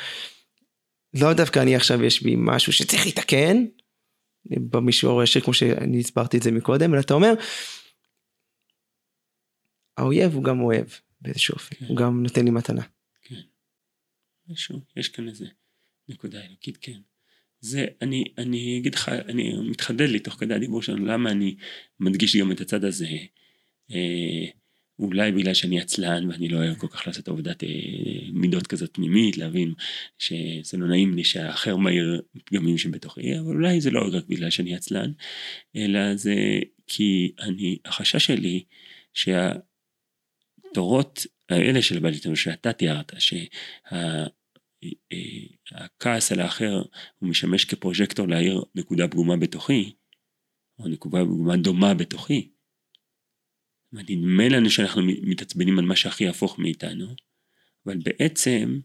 לא 1.15 1.33
דווקא 1.33 1.59
אני 1.59 1.77
עכשיו 1.77 2.05
יש 2.05 2.23
בי 2.23 2.35
משהו 2.39 2.73
שצריך 2.73 3.07
להתקן, 3.07 3.65
במישור 4.47 5.21
הישיר 5.21 5.43
כמו 5.43 5.55
שאני 5.55 6.01
הסברתי 6.01 6.37
את 6.37 6.43
זה 6.43 6.51
מקודם, 6.51 6.95
אלא 6.95 7.01
אתה 7.01 7.15
אומר, 7.15 7.33
האויב 9.97 10.35
הוא 10.35 10.45
גם 10.45 10.61
אוהב 10.61 10.87
באיזשהו 11.21 11.55
אופן, 11.55 11.77
כן. 11.77 11.87
הוא 11.87 11.97
גם 11.97 12.23
נותן 12.23 12.45
לי 12.45 12.51
מתנה. 12.51 12.83
כן. 13.23 13.41
משהו, 14.49 14.81
יש 14.97 15.09
כאן 15.09 15.29
איזה 15.29 15.47
נקודה 16.09 16.45
אלוקית, 16.47 16.77
כן. 16.77 17.01
זה, 17.61 17.87
אני, 18.03 18.25
אני 18.39 18.79
אגיד 18.79 18.95
לך, 18.95 19.09
אני 19.09 19.53
מתחדד 19.71 20.09
לי 20.09 20.19
תוך 20.19 20.35
כדי 20.35 20.55
הדיבור 20.55 20.83
שלנו, 20.83 21.07
למה 21.07 21.31
אני 21.31 21.57
מדגיש 22.01 22.37
גם 22.37 22.53
את 22.53 22.61
הצד 22.61 22.85
הזה. 22.85 23.09
אה, 23.91 24.47
אולי 25.01 25.33
בגלל 25.33 25.55
שאני 25.55 25.81
עצלן 25.81 26.31
ואני 26.31 26.49
לא 26.49 26.59
אוהב 26.59 26.77
כל 26.77 26.89
כך 26.89 27.07
לעשות 27.07 27.29
עבודת 27.29 27.65
אה, 27.65 27.69
מידות 28.33 28.67
כזאת 28.67 28.91
פנימית, 28.93 29.37
להבין 29.37 29.75
שזה 30.19 30.77
לא 30.77 30.87
נעים 30.87 31.15
לי 31.15 31.25
שהאחר 31.25 31.77
מאיר 31.77 32.23
פגמים 32.45 32.79
שבתוכי, 32.79 33.39
אבל 33.39 33.47
אולי 33.47 33.81
זה 33.81 33.91
לא 33.91 34.01
רק 34.13 34.25
בגלל 34.29 34.51
שאני 34.51 34.75
עצלן, 34.75 35.13
אלא 35.77 36.17
זה 36.17 36.35
כי 36.87 37.33
אני, 37.41 37.79
החשש 37.85 38.27
שלי 38.27 38.65
שהתורות 39.15 39.67
האלה 41.49 41.83
של 41.83 41.97
הבעליתנו 41.97 42.37
שאתה 42.37 42.73
תיארת, 42.73 43.13
שהכעס 45.69 46.33
אה, 46.33 46.37
על 46.37 46.43
האחר 46.43 46.83
הוא 47.19 47.29
משמש 47.29 47.65
כפרוז'קטור 47.65 48.29
להאיר 48.29 48.63
נקודה 48.75 49.09
פגומה 49.09 49.37
בתוכי, 49.37 49.93
או 50.79 50.89
נקודה 50.89 51.25
פגומה 51.25 51.57
דומה 51.57 51.95
בתוכי, 51.95 52.51
נדמה 53.93 54.49
לנו 54.49 54.71
שאנחנו 54.71 55.03
מתעצבנים 55.23 55.79
על 55.79 55.85
מה 55.85 55.97
שהכי 55.97 56.29
הפוך 56.29 56.59
מאיתנו, 56.59 57.07
אבל 57.87 57.99
בעצם 57.99 58.81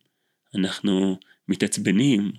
אנחנו 0.55 1.19
מתעצבנים 1.47 2.31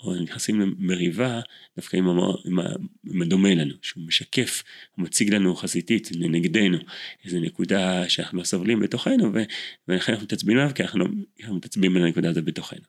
או 0.00 0.14
נכנסים 0.14 0.60
למריבה 0.60 1.40
דווקא 1.76 1.96
עם, 1.96 2.08
המ... 2.08 2.18
עם, 2.44 2.58
ה... 2.58 2.66
עם 3.10 3.22
הדומה 3.22 3.54
לנו, 3.54 3.74
שהוא 3.82 4.06
משקף, 4.06 4.62
הוא 4.96 5.04
מציג 5.04 5.34
לנו 5.34 5.56
חזיתית 5.56 6.08
נגדנו, 6.20 6.78
איזו 7.24 7.40
נקודה 7.40 8.08
שאנחנו 8.08 8.38
לא 8.38 8.44
סובלים 8.44 8.80
בתוכנו, 8.80 9.34
ו... 9.34 9.42
ולכן 9.88 10.12
אנחנו 10.12 10.24
מתעצבנים 10.24 10.58
עליו 10.58 10.70
כי 10.74 10.82
אנחנו, 10.82 11.04
אנחנו 11.40 11.56
מתעצבנים 11.56 11.96
על 11.96 12.02
הנקודה 12.02 12.30
הזאת 12.30 12.44
בתוכנו. 12.44 12.80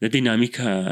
זו 0.00 0.08
דינמיקה 0.08 0.84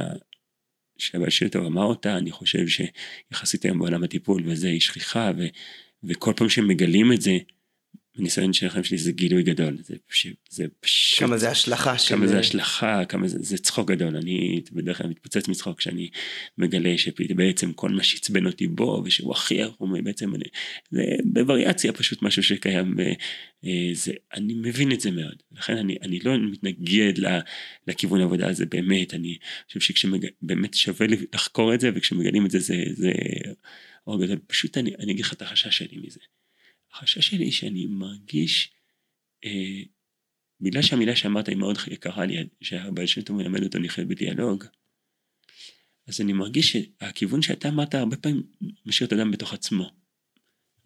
שהבעל 0.98 1.30
שם 1.30 1.48
טוב 1.48 1.64
אמר 1.64 1.84
אותה, 1.84 2.18
אני 2.18 2.30
חושב 2.30 2.64
שיחסית 2.68 3.64
היום 3.64 3.78
בעולם 3.78 4.04
הטיפול 4.04 4.42
וזה 4.46 4.68
היא 4.68 4.80
שכיחה, 4.80 5.32
ו... 5.38 5.46
וכל 6.04 6.32
פעם 6.36 6.48
שמגלים 6.48 7.12
את 7.12 7.20
זה, 7.20 7.38
הניסיון 8.18 8.52
של 8.52 8.66
החיים 8.66 8.84
שלי 8.84 8.98
זה 8.98 9.12
גילוי 9.12 9.42
גדול, 9.42 9.78
זה, 9.82 9.94
פש... 10.06 10.26
זה 10.50 10.64
פשוט... 10.80 11.18
כמה 11.18 11.38
זה 11.38 11.50
השלכה 11.50 11.98
של... 11.98 12.14
כמה 12.14 12.26
זה 12.26 12.38
השלכה, 12.38 13.04
כמה 13.04 13.28
זה, 13.28 13.38
זה 13.40 13.58
צחוק 13.58 13.90
גדול, 13.90 14.16
אני 14.16 14.62
בדרך 14.72 14.98
כלל 14.98 15.06
מתפוצץ 15.06 15.48
מצחוק 15.48 15.78
כשאני 15.78 16.10
מגלה 16.58 16.98
שבעצם 16.98 17.72
כל 17.72 17.90
מה 17.90 18.02
שעצבן 18.02 18.46
אותי 18.46 18.66
בו 18.66 19.02
ושהוא 19.04 19.32
הכי 19.32 19.62
ערום 19.62 20.04
בעצם 20.04 20.34
אני, 20.34 20.44
זה 20.90 21.02
בווריאציה 21.24 21.92
פשוט 21.92 22.22
משהו 22.22 22.42
שקיים, 22.42 22.94
וזה, 22.96 24.12
אני 24.34 24.54
מבין 24.54 24.92
את 24.92 25.00
זה 25.00 25.10
מאוד, 25.10 25.42
לכן 25.52 25.76
אני, 25.76 25.96
אני 26.02 26.18
לא 26.20 26.38
מתנגד 26.38 27.12
לכיוון 27.86 28.20
העבודה 28.20 28.48
הזה 28.48 28.66
באמת, 28.66 29.14
אני 29.14 29.38
חושב 29.66 29.80
שכשבאמת 29.80 30.74
שווה 30.74 31.06
לחקור 31.34 31.74
את 31.74 31.80
זה 31.80 31.90
וכשמגלים 31.94 32.46
את 32.46 32.50
זה 32.50 32.58
זה, 32.58 32.84
זה 32.92 33.12
אור 34.06 34.24
גדול, 34.24 34.38
פשוט 34.46 34.78
אני, 34.78 34.94
אני 34.98 35.12
אגיד 35.12 35.24
לך 35.24 35.32
את 35.32 35.42
החשש 35.42 35.76
שלי 35.76 35.98
מזה. 36.06 36.20
החשש 36.92 37.26
שלי 37.26 37.52
שאני 37.52 37.86
מרגיש, 37.86 38.72
אה, 39.44 39.82
בגלל 40.60 40.82
שהמילה 40.82 41.16
שאמרת 41.16 41.48
היא 41.48 41.56
מאוד 41.56 41.78
יקרה 41.90 42.26
לי, 42.26 42.48
שהבעל 42.60 43.06
שם 43.06 43.22
טוב 43.22 43.36
מלמד 43.36 43.62
אותו 43.62 43.78
לחיות 43.78 44.08
בדיאלוג, 44.08 44.64
אז 46.06 46.20
אני 46.20 46.32
מרגיש 46.32 46.76
שהכיוון 46.76 47.42
שאתה 47.42 47.68
אמרת 47.68 47.94
הרבה 47.94 48.16
פעמים 48.16 48.42
משאיר 48.86 49.06
את 49.06 49.12
האדם 49.12 49.30
בתוך 49.30 49.52
עצמו. 49.52 49.90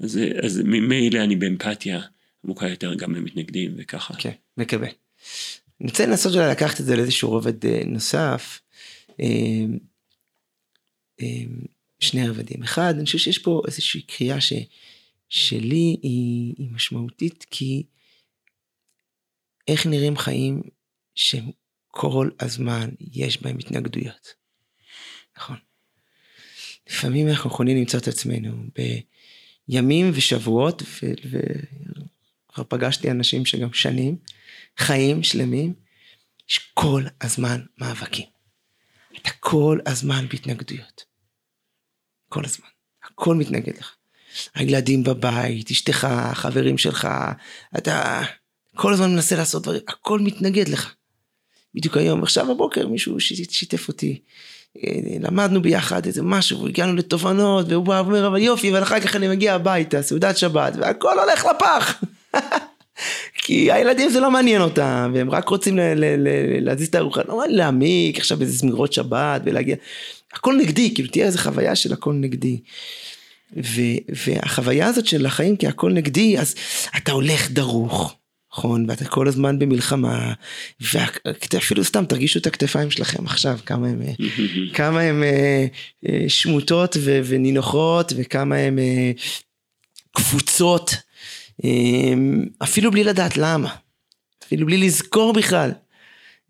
אז, 0.01 0.21
אז 0.45 0.61
ממילא 0.65 1.25
אני 1.25 1.37
באמפתיה 1.37 2.03
עמוקה 2.45 2.69
יותר 2.69 2.95
גם 2.95 3.15
למתנגדים 3.15 3.75
וככה. 3.77 4.15
כן, 4.15 4.31
okay, 4.31 4.63
מקווה. 4.63 4.89
אני 5.81 5.89
רוצה 5.91 6.07
לנסות 6.07 6.35
אולי 6.35 6.51
לקחת 6.51 6.81
את 6.81 6.85
זה 6.87 6.97
לאיזשהו 6.97 7.31
רובד 7.31 7.67
אה, 7.67 7.83
נוסף. 7.87 8.61
אה, 9.21 9.27
אה, 11.21 11.45
שני 12.01 12.29
רבדים. 12.29 12.63
אחד, 12.63 12.95
אני 12.97 13.05
חושב 13.05 13.19
שיש 13.19 13.39
פה 13.39 13.63
איזושהי 13.67 14.03
קריאה 14.03 14.41
ש... 14.41 14.53
שלי 15.35 15.97
היא, 16.03 16.55
היא 16.59 16.71
משמעותית 16.71 17.47
כי 17.51 17.87
איך 19.69 19.87
נראים 19.87 20.17
חיים 20.17 20.63
שכל 21.15 22.31
הזמן 22.41 22.91
יש 23.01 23.43
בהם 23.43 23.59
התנגדויות. 23.59 24.35
נכון. 25.37 25.57
לפעמים 26.89 27.29
אנחנו 27.29 27.51
יכולים 27.51 27.77
למצוא 27.77 28.01
את 28.01 28.09
עצמנו 28.09 28.65
בימים 29.69 30.11
ושבועות, 30.15 30.83
וכבר 31.25 32.65
פגשתי 32.69 33.11
אנשים 33.11 33.47
שגם 33.47 33.73
שנים, 33.73 34.17
חיים 34.79 35.23
שלמים, 35.23 35.75
יש 36.49 36.71
כל 36.75 37.05
הזמן 37.21 37.61
מאבקים. 37.79 38.27
אתה 39.17 39.31
כל 39.41 39.79
הזמן 39.87 40.29
בהתנגדויות. 40.29 41.05
כל 42.29 42.45
הזמן. 42.45 42.69
הכל 43.03 43.35
מתנגד 43.35 43.79
לך. 43.79 43.97
הילדים 44.55 45.05
בבית, 45.05 45.71
אשתך, 45.71 46.09
חברים 46.33 46.79
שלך, 46.79 47.09
אתה 47.79 48.23
כל 48.77 48.93
הזמן 48.93 49.13
מנסה 49.15 49.37
לעשות 49.37 49.63
דברים, 49.63 49.81
הכל 49.89 50.19
מתנגד 50.19 50.69
לך. 50.69 50.95
בדיוק 51.75 51.97
היום, 51.97 52.23
עכשיו 52.23 52.47
בבוקר 52.55 52.89
מישהו 52.89 53.21
שיתף 53.21 53.89
אותי, 53.89 54.21
אה, 54.77 54.91
למדנו 55.21 55.63
ביחד 55.63 56.07
איזה 56.07 56.23
משהו, 56.23 56.67
הגענו 56.67 56.97
לתובנות, 56.97 57.67
והוא 57.69 57.85
בא 57.85 58.03
ואומר, 58.05 58.27
אבל 58.27 58.39
יופי, 58.39 58.71
אבל 58.71 58.83
אחר 58.83 59.01
כך 59.01 59.17
אני 59.17 59.29
מגיע 59.29 59.55
הביתה, 59.55 60.03
סעודת 60.03 60.39
שבת, 60.39 60.73
והכל 60.77 61.19
הולך 61.19 61.47
לפח. 61.47 62.03
כי 63.43 63.73
הילדים 63.73 64.11
זה 64.11 64.21
לא 64.21 64.31
מעניין 64.31 64.63
אותם, 64.63 65.13
והם 65.15 65.31
רק 65.31 65.49
רוצים 65.49 65.79
להזיז 66.61 66.89
את 66.89 66.95
הארוחה, 66.95 67.21
לא 67.29 67.45
להעמיק 67.49 68.19
עכשיו 68.19 68.41
איזה 68.41 68.53
זמירות 68.53 68.93
שבת 68.93 69.41
ולהגיע, 69.45 69.77
הכל 70.33 70.57
נגדי, 70.57 70.95
כאילו 70.95 71.09
תהיה 71.09 71.27
איזה 71.27 71.39
חוויה 71.39 71.75
של 71.75 71.93
הכל 71.93 72.13
נגדי. 72.13 72.61
ו, 73.57 73.81
והחוויה 74.27 74.87
הזאת 74.87 75.07
של 75.07 75.27
החיים 75.27 75.57
כי 75.57 75.67
הכל 75.67 75.93
נגדי, 75.93 76.39
אז 76.39 76.55
אתה 76.97 77.13
הולך 77.13 77.51
דרוך, 77.51 78.17
נכון? 78.53 78.91
ואתה 78.91 79.05
כל 79.05 79.29
הזמן 79.29 79.59
במלחמה, 79.59 80.33
ואפילו 80.81 81.85
סתם 81.85 82.05
תרגישו 82.05 82.39
את 82.39 82.47
הכתפיים 82.47 82.91
שלכם 82.91 83.27
עכשיו, 83.27 83.59
כמה 83.67 83.89
הם, 83.89 84.03
כמה 84.77 85.01
הם 85.01 85.23
אה, 85.23 85.67
אה, 86.09 86.25
שמוטות 86.29 86.97
ו, 87.01 87.21
ונינוחות, 87.25 88.13
וכמה 88.17 88.57
הם 88.57 88.79
אה, 88.79 89.13
קבוצות, 90.13 90.95
אפילו 92.63 92.91
בלי 92.91 93.05
לדעת 93.05 93.37
למה, 93.37 93.75
אפילו 94.47 94.67
בלי 94.67 94.79
לזכור 94.79 95.33
בכלל 95.33 95.73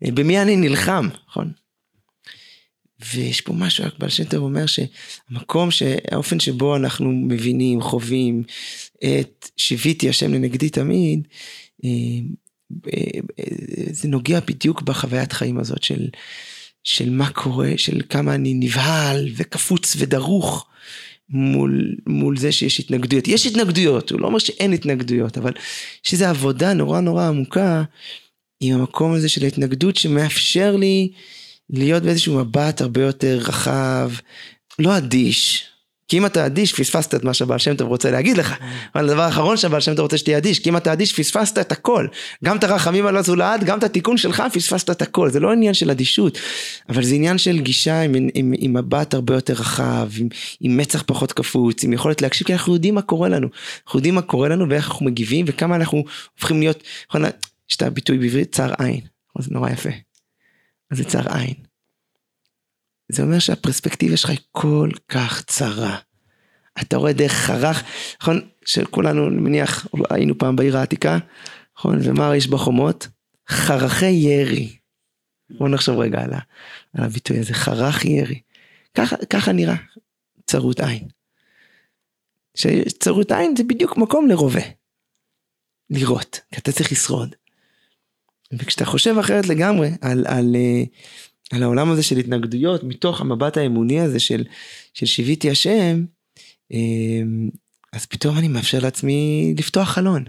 במי 0.01 0.41
אני 0.41 0.55
נלחם, 0.55 1.09
נכון? 1.29 1.51
ויש 3.13 3.41
פה 3.41 3.53
משהו, 3.53 3.85
רק 3.85 3.99
בעל 3.99 4.09
שם 4.09 4.23
טוב 4.23 4.43
אומר 4.43 4.65
שהמקום, 4.65 5.69
האופן 6.11 6.39
שבו 6.39 6.75
אנחנו 6.75 7.11
מבינים, 7.11 7.81
חווים 7.81 8.43
את 9.03 9.49
שיוויתי 9.57 10.09
השם 10.09 10.33
לנגדי 10.33 10.69
תמיד, 10.69 11.27
אה, 11.85 11.89
אה, 12.93 13.19
זה 13.91 14.07
נוגע 14.07 14.39
בדיוק 14.39 14.81
בחוויית 14.81 15.33
חיים 15.33 15.57
הזאת 15.57 15.83
של, 15.83 16.07
של 16.83 17.09
מה 17.09 17.29
קורה, 17.29 17.71
של 17.77 18.01
כמה 18.09 18.35
אני 18.35 18.53
נבהל 18.53 19.29
וקפוץ 19.35 19.95
ודרוך 19.97 20.67
מול, 21.29 21.95
מול 22.07 22.37
זה 22.37 22.51
שיש 22.51 22.79
התנגדויות. 22.79 23.27
יש 23.27 23.45
התנגדויות, 23.45 24.11
הוא 24.11 24.21
לא 24.21 24.27
אומר 24.27 24.39
שאין 24.39 24.73
התנגדויות, 24.73 25.37
אבל 25.37 25.51
יש 26.05 26.13
איזו 26.13 26.25
עבודה 26.25 26.73
נורא 26.73 26.99
נורא 26.99 27.27
עמוקה 27.27 27.83
עם 28.59 28.79
המקום 28.79 29.13
הזה 29.13 29.29
של 29.29 29.43
ההתנגדות 29.43 29.95
שמאפשר 29.95 30.75
לי 30.75 31.11
להיות 31.69 32.03
באיזשהו 32.03 32.35
מבט 32.37 32.81
הרבה 32.81 33.01
יותר 33.01 33.39
רחב, 33.41 34.11
לא 34.79 34.97
אדיש. 34.97 35.69
כי 36.07 36.17
אם 36.17 36.25
אתה 36.25 36.45
אדיש, 36.45 36.73
פספסת 36.73 37.15
את 37.15 37.23
מה 37.23 37.33
שהבעל 37.33 37.59
שם 37.59 37.75
טוב 37.75 37.87
רוצה 37.87 38.11
להגיד 38.11 38.37
לך. 38.37 38.55
אבל 38.95 39.09
הדבר 39.09 39.21
האחרון 39.21 39.57
שהבעל 39.57 39.81
שם 39.81 39.95
טוב 39.95 40.03
רוצה 40.03 40.17
שתהיה 40.17 40.37
אדיש, 40.37 40.59
כי 40.59 40.69
אם 40.69 40.77
אתה 40.77 40.93
אדיש, 40.93 41.19
פספסת 41.19 41.57
את 41.57 41.71
הכל. 41.71 42.07
גם 42.43 42.57
את 42.57 42.63
הרחמים 42.63 43.07
על 43.07 43.17
הזולת, 43.17 43.63
גם 43.63 43.77
את 43.77 43.83
התיקון 43.83 44.17
שלך, 44.17 44.43
פספסת 44.53 44.89
את 44.89 45.01
הכל. 45.01 45.29
זה 45.29 45.39
לא 45.39 45.51
עניין 45.51 45.73
של 45.73 45.91
אדישות, 45.91 46.37
אבל 46.89 47.03
זה 47.03 47.15
עניין 47.15 47.37
של 47.37 47.59
גישה 47.59 48.01
עם, 48.01 48.15
עם, 48.15 48.29
עם, 48.33 48.53
עם 48.57 48.73
מבט 48.73 49.13
הרבה 49.13 49.33
יותר 49.33 49.53
רחב, 49.53 50.09
עם, 50.17 50.27
עם 50.59 50.77
מצח 50.77 51.03
פחות 51.07 51.33
קפוץ, 51.33 51.83
עם 51.83 51.93
יכולת 51.93 52.21
להקשיב, 52.21 52.47
כי 52.47 52.53
אנחנו 52.53 52.73
יודעים 52.73 52.95
מה 52.95 53.01
קורה 53.01 53.29
לנו. 53.29 53.47
אנחנו 53.85 53.99
יודעים 53.99 54.15
מה 54.15 54.21
קורה 54.21 54.49
לנו 54.49 54.69
ואיך 54.69 54.87
אנחנו 54.87 55.05
מגיבים, 55.05 55.45
וכמה 55.49 55.75
אנחנו 55.75 56.03
הופכים 56.33 56.59
להיות, 56.59 56.83
נכון, 57.09 57.23
יש 57.69 57.75
את 57.75 57.81
הביטוי 57.81 58.17
בעברית, 58.17 58.55
צר 58.55 58.73
עין. 58.79 58.99
זה 59.39 59.49
נורא 59.51 59.69
יפה. 59.69 60.04
זה 60.93 61.03
צר 61.03 61.33
עין. 61.37 61.53
זה 63.11 63.23
אומר 63.23 63.39
שהפרספקטיבה 63.39 64.17
שלך 64.17 64.29
היא 64.29 64.39
כל 64.51 64.89
כך 65.07 65.43
צרה. 65.43 65.97
אתה 66.81 66.97
רואה 66.97 67.13
דרך 67.13 67.31
חרך, 67.31 67.83
נכון, 68.21 68.49
שכולנו, 68.65 69.27
אני 69.27 69.35
מניח, 69.35 69.87
היינו 70.09 70.37
פעם 70.37 70.55
בעיר 70.55 70.77
העתיקה, 70.77 71.17
נכון, 71.77 71.99
ומה 72.03 72.35
יש 72.35 72.47
בחומות? 72.47 73.07
חרכי 73.49 74.09
ירי. 74.09 74.77
בוא 75.49 75.69
נחשוב 75.69 75.99
רגע 75.99 76.23
על, 76.23 76.33
על 76.93 77.03
הביטוי 77.03 77.39
הזה, 77.39 77.53
חרך 77.53 78.05
ירי. 78.05 78.39
ככה, 78.93 79.15
ככה 79.29 79.51
נראה 79.51 79.75
צרות 80.45 80.79
עין. 80.79 81.07
שצרות 82.55 83.31
עין 83.31 83.55
זה 83.57 83.63
בדיוק 83.63 83.97
מקום 83.97 84.27
לרובה. 84.27 84.61
לראות, 85.89 86.39
כי 86.51 86.59
אתה 86.59 86.71
צריך 86.71 86.91
לשרוד. 86.91 87.35
וכשאתה 88.59 88.85
חושב 88.85 89.17
אחרת 89.19 89.47
לגמרי 89.47 89.89
על, 90.01 90.25
על, 90.27 90.55
אה, 90.55 90.83
על 91.51 91.63
העולם 91.63 91.91
הזה 91.91 92.03
של 92.03 92.17
התנגדויות, 92.17 92.83
מתוך 92.83 93.21
המבט 93.21 93.57
האמוני 93.57 93.99
הזה 93.99 94.19
של, 94.19 94.43
של 94.93 95.05
שיוויתי 95.05 95.51
השם, 95.51 96.05
אה, 96.73 96.77
אז 97.93 98.05
פתאום 98.05 98.37
אני 98.37 98.47
מאפשר 98.47 98.79
לעצמי 98.79 99.53
לפתוח 99.57 99.89
חלון. 99.89 100.23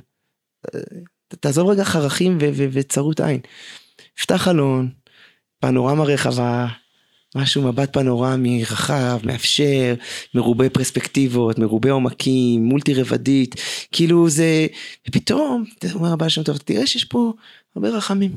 תעזוב 1.29 1.69
רגע 1.69 1.85
חרכים 1.85 2.39
וצרות 2.73 3.21
עין. 3.21 3.41
פתח 4.21 4.37
חלון, 4.37 4.91
פנורמה 5.61 6.05
רחבה, 6.05 6.67
משהו 7.37 7.62
מבט 7.62 7.92
פנורמי 7.92 8.62
רחב, 8.62 9.20
מאפשר, 9.25 9.94
מרובה 10.35 10.70
פרספקטיבות, 10.70 11.59
מרובה 11.59 11.90
עומקים, 11.90 12.64
מולטי 12.64 12.94
רבדית, 12.94 13.55
כאילו 13.92 14.29
זה, 14.29 14.66
ופתאום, 15.09 15.64
אומר 15.94 16.12
הבעל 16.12 16.29
שם 16.29 16.42
טוב, 16.42 16.57
תראה 16.57 16.87
שיש 16.87 17.05
פה 17.05 17.33
הרבה 17.77 17.88
רחמים. 17.88 18.33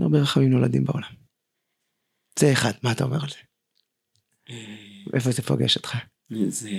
הרבה 0.00 0.18
רחמים 0.18 0.50
נולדים 0.50 0.84
בעולם. 0.84 1.08
זה 2.38 2.52
אחד, 2.52 2.72
מה 2.82 2.92
אתה 2.92 3.04
אומר 3.04 3.22
על 3.22 3.28
זה? 3.28 3.36
אה, 4.50 5.14
איפה 5.14 5.30
זה 5.30 5.42
פוגש 5.42 5.76
אותך? 5.76 5.96
זה 6.48 6.70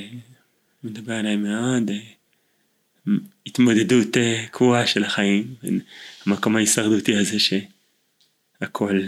מדבר 0.84 1.14
עליי 1.14 1.36
מאוד, 1.36 1.90
אה, 1.90 3.14
התמודדות 3.46 4.18
אה, 4.18 4.46
קבועה 4.52 4.88
של 4.88 5.04
החיים, 5.04 5.56
המקום 6.26 6.56
ההישרדותי 6.56 7.16
הזה 7.16 7.38
שהכל 7.40 9.00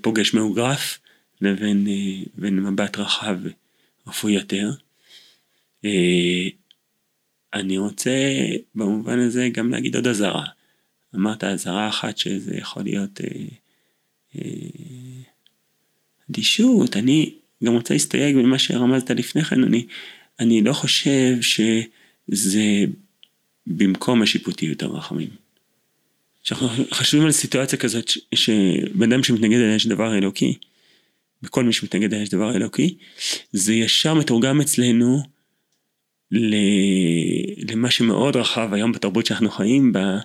פוגש 0.00 0.34
מאוגרף, 0.34 0.98
לבין 1.40 1.86
מבט 2.38 2.98
רחב 2.98 3.38
רפואי 4.06 4.32
יותר. 4.32 4.70
אני 7.54 7.78
רוצה 7.78 8.10
במובן 8.74 9.18
הזה 9.18 9.48
גם 9.52 9.70
להגיד 9.70 9.96
עוד 9.96 10.06
אזהרה. 10.06 10.44
אמרת 11.14 11.44
אזהרה 11.44 11.88
אחת 11.88 12.18
שזה 12.18 12.56
יכול 12.56 12.82
להיות 12.82 13.20
אה, 13.20 13.26
אה, 14.36 15.22
אדישות, 16.30 16.96
אני 16.96 17.34
גם 17.64 17.72
רוצה 17.72 17.94
להסתייג 17.94 18.36
ממה 18.36 18.58
שרמזת 18.58 19.10
לפני 19.10 19.44
כן, 19.44 19.64
אני, 19.64 19.86
אני 20.40 20.62
לא 20.62 20.72
חושב 20.72 21.36
שזה 21.40 22.84
במקום 23.66 24.22
השיפוטיות 24.22 24.82
הרחמים. 24.82 25.28
שאנחנו 26.48 26.68
חושבים 26.90 27.24
על 27.24 27.32
סיטואציה 27.32 27.78
כזאת 27.78 28.10
שבן 28.34 29.12
אדם 29.12 29.24
שמתנגד 29.24 29.58
אליה 29.58 29.74
יש 29.74 29.86
דבר 29.86 30.18
אלוקי, 30.18 30.54
וכל 31.42 31.64
מי 31.64 31.72
שמתנגד 31.72 32.12
אליה 32.12 32.22
יש 32.22 32.28
דבר 32.28 32.56
אלוקי, 32.56 32.98
זה 33.52 33.74
ישר 33.74 34.14
מתורגם 34.14 34.60
אצלנו 34.60 35.22
למה 37.70 37.90
שמאוד 37.90 38.36
רחב 38.36 38.74
היום 38.74 38.92
בתרבות 38.92 39.26
שאנחנו 39.26 39.50
חיים 39.50 39.92
בה, 39.92 40.18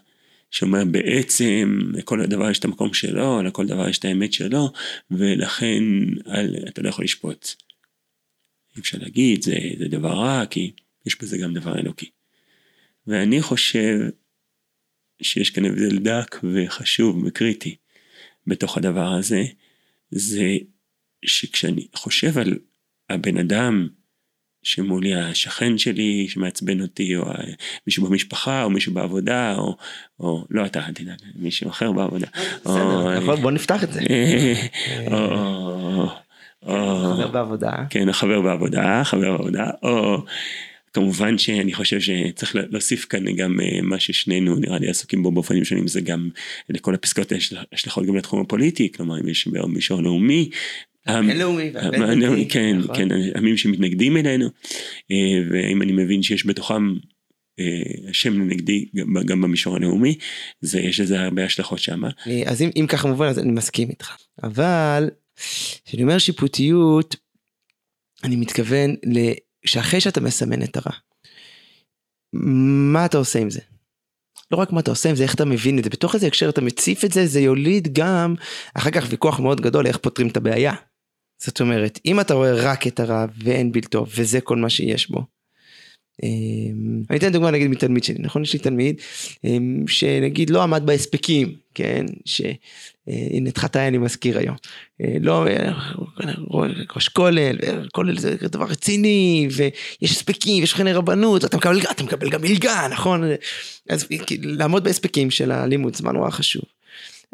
שאומר 0.52 0.86
בעצם 0.86 1.80
לכל 1.94 2.26
דבר 2.26 2.50
יש 2.50 2.60
את 2.60 2.66
המקום 2.66 2.94
שלו, 2.94 3.44
לכל 3.44 3.66
דבר 3.66 3.90
יש 3.90 3.98
את 3.98 4.06
האמת 4.06 4.34
שלו, 4.34 4.72
ולכן 5.12 5.84
אל, 6.28 6.56
אתה 6.68 6.82
לא 6.82 6.90
יכול 6.90 7.06
לשפוט. 7.06 7.48
אי 8.76 8.82
אפשר 8.82 8.98
להגיד, 9.02 9.44
זה, 9.44 9.56
זה 9.80 9.88
דבר 9.88 10.14
רע, 10.14 10.46
כי 10.46 10.72
יש 11.06 11.22
בזה 11.22 11.38
גם 11.38 11.54
דבר 11.54 11.80
אלוקי. 11.80 12.10
ואני 13.08 13.42
חושב 13.42 14.00
שיש 15.24 15.50
כאן 15.50 15.66
הבדל 15.66 15.98
דק 15.98 16.40
וחשוב 16.44 17.24
וקריטי 17.26 17.76
בתוך 18.48 18.78
הדבר 18.78 19.14
הזה, 19.14 19.44
זה 20.12 20.58
שכשאני 21.26 21.88
חושב 21.96 22.38
על 22.38 22.58
הבן 23.10 23.38
אדם 23.38 23.88
שמולי 24.64 25.16
השכן 25.16 25.78
שלי 25.78 26.28
שמעצבן 26.30 26.82
אותי, 26.82 27.16
או 27.16 27.26
מישהו 27.88 28.08
במשפחה, 28.08 28.64
או 28.64 28.70
מישהו 28.70 28.94
בעבודה, 28.94 29.56
או, 29.56 29.78
או 30.20 30.46
לא 30.50 30.66
אתה, 30.66 30.86
אל 30.88 30.94
תדאג, 30.94 31.18
מישהו 31.36 31.70
אחר 31.70 31.92
בעבודה. 31.92 32.28
בסדר, 32.66 33.20
נכון, 33.20 33.42
בוא 33.42 33.52
נפתח 33.52 33.84
את 33.84 33.94
זה. 33.94 34.02
או... 35.12 36.08
חבר 36.66 37.28
בעבודה. 37.28 37.72
כן, 37.90 38.12
חבר 38.12 38.42
בעבודה, 38.42 39.02
חבר 39.04 39.38
בעבודה, 39.38 39.70
או 39.84 40.26
כמובן 40.94 41.38
שאני 41.38 41.74
חושב 41.74 42.00
שצריך 42.00 42.56
להוסיף 42.70 43.06
כאן 43.06 43.36
גם 43.36 43.60
מה 43.84 44.00
ששנינו 44.00 44.56
נראה 44.56 44.80
לי 44.80 44.90
עסוקים 44.90 45.24
בו 45.24 45.32
באופנים 45.32 45.66
שונים 45.66 45.88
זה 45.88 46.02
גם 46.02 46.30
לכל 46.70 46.96
הפסקאות 46.96 47.32
יש 47.32 47.54
השלכות 47.74 48.06
גם 48.06 48.16
לתחום 48.16 48.42
הפוליטי 48.42 48.92
כלומר 48.92 49.20
אם 49.20 49.28
יש 49.28 49.48
מישור 49.68 50.02
לאומי 50.02 50.50
בינלאומי, 51.08 52.48
כן, 52.50 52.78
נכון. 52.78 52.96
כן, 52.96 53.08
עמים 53.38 53.58
שמתנגדים 53.58 54.18
אלינו, 54.18 54.46
אה, 55.12 55.18
ואם 55.52 55.82
אני 55.82 55.92
מבין 55.92 56.24
שיש 56.24 56.46
בתוכם 56.46 56.94
אה, 57.60 58.10
השם 58.10 58.42
נגדי 58.42 58.86
גם 59.26 59.42
במישור 59.42 59.76
הלאומי, 59.76 60.18
זה 60.62 60.80
יש 60.80 61.00
לזה 61.00 61.22
הרבה 61.22 61.46
השלכות 61.46 61.80
שם. 61.80 62.02
אז 62.46 62.62
אם, 62.62 62.70
אם 62.76 62.86
ככה 62.88 63.08
מובן 63.08 63.28
אז 63.28 63.40
אני 63.40 63.52
מסכים 63.52 63.90
איתך, 63.90 64.16
אבל 64.44 65.10
כשאני 65.86 66.04
אומר 66.04 66.18
שיפוטיות, 66.18 67.16
אני 68.24 68.36
מתכוון 68.36 68.96
שאחרי 69.66 70.02
שאתה 70.02 70.22
מסמן 70.22 70.64
את 70.64 70.78
הרע, 70.78 70.96
מה 72.94 73.06
אתה 73.06 73.18
עושה 73.18 73.40
עם 73.40 73.50
זה? 73.50 73.60
לא 74.52 74.58
רק 74.58 74.72
מה 74.72 74.80
אתה 74.80 74.92
עושה 74.92 75.10
עם 75.10 75.16
זה, 75.16 75.24
איך 75.24 75.36
אתה 75.36 75.46
מבין 75.46 75.80
את 75.80 75.84
זה, 75.84 75.90
בתוך 75.90 76.16
איזה 76.16 76.28
הקשר 76.28 76.50
אתה 76.50 76.62
מציף 76.62 77.06
את 77.06 77.12
זה, 77.12 77.28
זה 77.28 77.40
יוליד 77.40 77.94
גם 77.94 78.36
אחר 78.74 78.92
כך 78.92 79.06
ויכוח 79.10 79.40
מאוד 79.40 79.62
גדול 79.62 79.88
איך 79.88 79.98
פותרים 79.98 80.28
את 80.28 80.38
הבעיה. 80.38 80.74
זאת 81.44 81.62
אומרת, 81.62 82.00
אם 82.06 82.20
אתה 82.20 82.34
רואה 82.34 82.54
רק 82.54 82.88
את 82.88 83.00
הרע 83.00 83.26
ואין 83.44 83.72
בלתו, 83.72 84.06
וזה 84.16 84.42
כל 84.42 84.58
מה 84.58 84.70
שיש 84.70 85.12
בו. 85.12 85.26
אני 87.10 87.18
אתן 87.18 87.32
דוגמה 87.32 87.52
נגיד 87.52 87.68
מתלמיד 87.68 88.04
שלי, 88.04 88.18
נכון? 88.20 88.42
יש 88.42 88.54
לי 88.54 88.60
תלמיד 88.60 89.02
שנגיד 89.88 90.50
לא 90.50 90.64
עמד 90.64 90.86
בהספקים, 90.86 91.56
כן? 91.74 92.06
שהנה 92.26 93.50
את 93.50 93.58
חטאי 93.58 93.88
אני 93.88 93.98
מזכיר 93.98 94.38
היום. 94.38 94.56
לא, 95.20 95.46
ראש 96.96 97.10
כולל, 97.10 97.58
כולל 97.92 98.18
זה 98.18 98.36
דבר 98.42 98.66
רציני, 98.66 99.48
ויש 99.52 100.12
הספקים, 100.12 100.60
ויש 100.60 100.74
חיי 100.74 100.94
רבנות, 100.94 101.46
אתה 101.46 101.58
מקבל, 101.58 101.80
אתה 101.92 102.04
מקבל 102.04 102.30
גם 102.30 102.42
מלגה, 102.42 102.88
נכון? 102.92 103.24
אז 103.90 104.08
לעמוד 104.42 104.84
בהספקים 104.84 105.32
של 105.32 105.52
הלימוד 105.52 105.96
זמן 105.96 106.14
נורא 106.14 106.30
חשוב. 106.30 106.64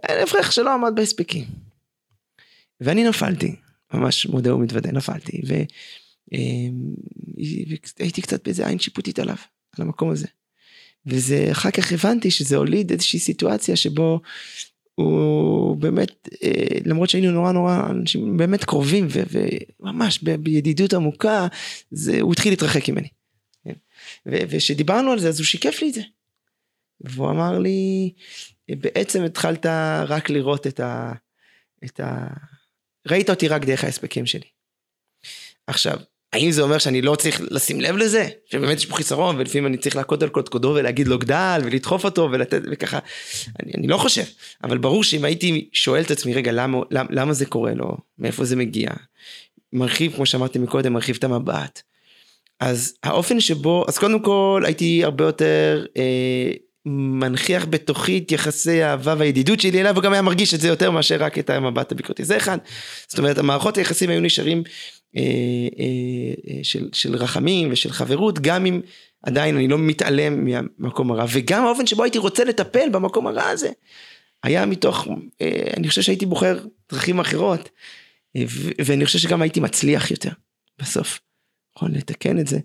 להפך 0.10 0.52
שלא 0.52 0.74
עמד 0.74 0.92
בהספקים. 0.96 1.46
ואני 2.82 3.04
נפלתי, 3.04 3.56
ממש 3.94 4.26
מודה 4.26 4.56
ומתוודה, 4.56 4.92
נפלתי, 4.92 5.42
והייתי 8.00 8.22
קצת 8.22 8.44
באיזה 8.44 8.68
עין 8.68 8.80
שיפוטית 8.80 9.20
עליו, 9.20 9.36
על 9.78 9.86
המקום 9.86 10.10
הזה. 10.10 10.28
וזה, 11.06 11.48
אחר 11.52 11.72
כך 11.72 11.92
הבנתי 11.92 12.32
שזה 12.32 12.56
הוליד 12.58 12.92
איזושהי 12.92 13.20
סיטואציה 13.20 13.76
שבו 13.76 14.22
הוא 14.96 15.78
באמת, 15.78 16.30
למרות 16.86 17.10
שהיינו 17.10 17.32
נורא 17.32 17.52
נורא 17.52 17.89
אנשים 17.89 18.38
באמת 18.38 18.63
קרובים 18.63 19.08
וממש 19.10 20.20
בידידות 20.24 20.94
עמוקה, 20.94 21.48
זה, 21.92 22.22
הוא 22.22 22.34
התחיל 22.34 22.52
להתרחק 22.52 22.89
ממני. 22.89 23.08
וכשדיברנו 24.26 25.12
על 25.12 25.20
זה 25.20 25.28
אז 25.28 25.39
הוא 25.39 25.46
שיקף 25.46 25.82
לי 25.82 25.89
את 25.89 25.94
זה. 25.94 26.02
והוא 27.02 27.30
אמר 27.30 27.60
לי, 27.60 28.13
בעצם 28.70 29.24
התחלת 29.24 29.65
רק 30.08 30.30
לראות 30.30 30.68
את 30.68 30.80
ה... 30.80 31.13
את 31.86 32.00
ה... 32.00 32.28
ראית 33.08 33.30
אותי 33.30 33.48
רק 33.48 33.65
דרך 33.65 33.84
ההספקים 33.84 34.26
שלי. 34.26 34.48
עכשיו, 35.68 36.00
האם 36.34 36.52
זה 36.52 36.62
אומר 36.62 36.78
שאני 36.78 37.02
לא 37.02 37.15
צריך 37.15 37.42
לשים 37.52 37.82
לב 37.82 37.98
לזה? 37.98 38.28
שבאמת 38.46 38.78
יש 38.78 38.86
פה 38.86 38.96
חיסרון 38.96 39.36
ולפעמים 39.38 39.68
אני 39.68 39.78
צריך 39.78 39.96
להכות 39.96 40.24
על 40.24 40.30
קודקודו 40.30 40.74
ולהגיד 40.76 41.08
לו 41.08 41.20
גדל 41.20 41.62
ולדחוף 41.63 42.06
אותו 42.06 42.30
ולתת 42.32 42.62
וככה. 42.72 43.00
אני, 43.63 43.72
אני 43.78 43.88
לא 43.88 43.98
חושב, 43.98 44.24
אבל 44.63 44.78
ברור 44.78 45.04
שאם 45.04 45.26
הייתי 45.26 45.70
שואל 45.74 46.02
את 46.02 46.12
עצמי 46.12 46.34
רגע 46.34 46.52
למה, 46.52 46.78
למה, 46.92 47.10
למה 47.12 47.34
זה 47.34 47.46
קורה 47.46 47.74
לו, 47.74 47.98
מאיפה 48.20 48.46
זה 48.46 48.56
מגיע, 48.56 48.89
מרחיב 49.74 50.15
כמו 50.15 50.26
שאמרתי 50.26 50.60
מקודם, 50.60 50.94
מרחיב 50.94 51.15
את 51.20 51.24
המבט. 51.24 51.82
אז 52.60 52.94
האופן 53.04 53.39
שבו, 53.39 53.86
אז 53.88 53.98
קודם 53.98 54.20
כל 54.20 54.63
הייתי 54.65 55.04
הרבה 55.04 55.24
יותר 55.24 55.86
אה, 55.98 56.52
מנכיח 56.86 57.65
בתוכי 57.70 58.18
את 58.18 58.32
יחסי 58.32 58.82
האהבה 58.82 59.15
והידידות 59.18 59.60
שלי 59.60 59.82
אליו, 59.82 59.96
וגם 59.98 60.13
היה 60.13 60.22
מרגיש 60.22 60.54
את 60.54 60.60
זה 60.60 60.68
יותר 60.68 60.92
מאשר 60.92 61.15
רק 61.20 61.39
את 61.39 61.50
המבט 61.50 61.92
הביקורתי. 61.92 62.26
זה 62.26 62.38
אחד. 62.38 62.58
זאת 63.08 63.20
אומרת, 63.20 63.38
המערכות 63.38 63.78
היחסים 63.78 64.10
היו 64.10 64.22
נשארים 64.22 64.63
של, 66.63 66.89
של 66.93 67.15
רחמים 67.15 67.69
ושל 67.72 67.91
חברות, 67.91 68.39
גם 68.39 68.65
אם 68.65 68.82
עדיין 69.24 69.56
אני 69.56 69.67
לא 69.67 69.78
מתעלם 69.78 70.45
מהמקום 70.45 71.12
הרע, 71.12 71.26
וגם 71.34 71.65
האופן 71.65 71.88
שבו 71.88 72.04
הייתי 72.04 72.17
רוצה 72.17 72.43
לטפל 72.43 72.89
במקום 72.89 73.28
הרע 73.28 73.48
הזה, 73.50 73.69
היה 74.43 74.65
מתוך, 74.65 75.08
אה, 75.41 75.72
אני 75.78 75.89
חושב 75.89 76.02
שהייתי 76.02 76.26
בוחר 76.26 76.65
דרכים 76.91 77.19
אחרות, 77.19 77.69
אה, 78.36 78.43
ואני 78.86 79.06
חושב 79.06 79.19
שגם 79.19 79.41
הייתי 79.41 79.60
מצליח 79.60 80.12
יותר 80.12 80.32
בסוף. 80.82 81.19
יכול 81.76 81.89
לתקן 81.91 82.39
את 82.39 82.48
זה, 82.48 82.60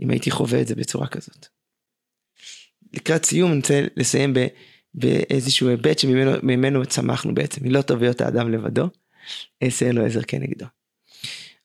אם 0.00 0.10
הייתי 0.10 0.30
חווה 0.30 0.60
את 0.60 0.66
זה 0.66 0.74
בצורה 0.74 1.06
כזאת. 1.06 1.46
לקראת 2.92 3.24
סיום 3.24 3.50
אני 3.50 3.58
רוצה 3.58 3.84
לסיים 3.96 4.34
ב, 4.34 4.46
באיזשהו 4.94 5.68
היבט 5.68 5.98
שממנו 5.98 6.86
צמחנו 6.86 7.34
בעצם, 7.34 7.64
היא 7.64 7.72
לא 7.72 7.82
טוב 7.82 8.02
להיות 8.02 8.20
האדם 8.20 8.52
לבדו, 8.52 8.88
אעשה 9.62 9.92
לו 9.92 10.06
עזר 10.06 10.22
כנגדו. 10.22 10.66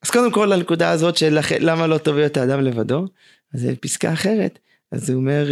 אז 0.03 0.09
קודם 0.11 0.31
כל 0.31 0.49
לנקודה 0.53 0.91
הזאת 0.91 1.17
של 1.17 1.37
למה 1.59 1.87
לא 1.87 1.97
טוב 1.97 2.15
להיות 2.15 2.37
האדם 2.37 2.61
לבדו, 2.61 3.05
אז 3.53 3.67
פסקה 3.81 4.13
אחרת, 4.13 4.59
אז 4.91 5.09
הוא 5.09 5.19
אומר, 5.19 5.45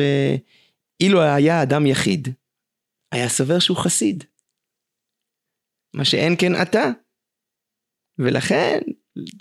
אילו 1.00 1.22
היה 1.22 1.64
אדם 1.64 1.86
יחיד, 1.86 2.28
היה 3.12 3.30
סובר 3.30 3.60
שהוא 3.60 3.78
חסיד. 3.78 4.24
מה 5.94 6.06
שאין 6.06 6.36
כן 6.40 6.62
אתה. 6.62 6.90
ולכן, 8.18 8.80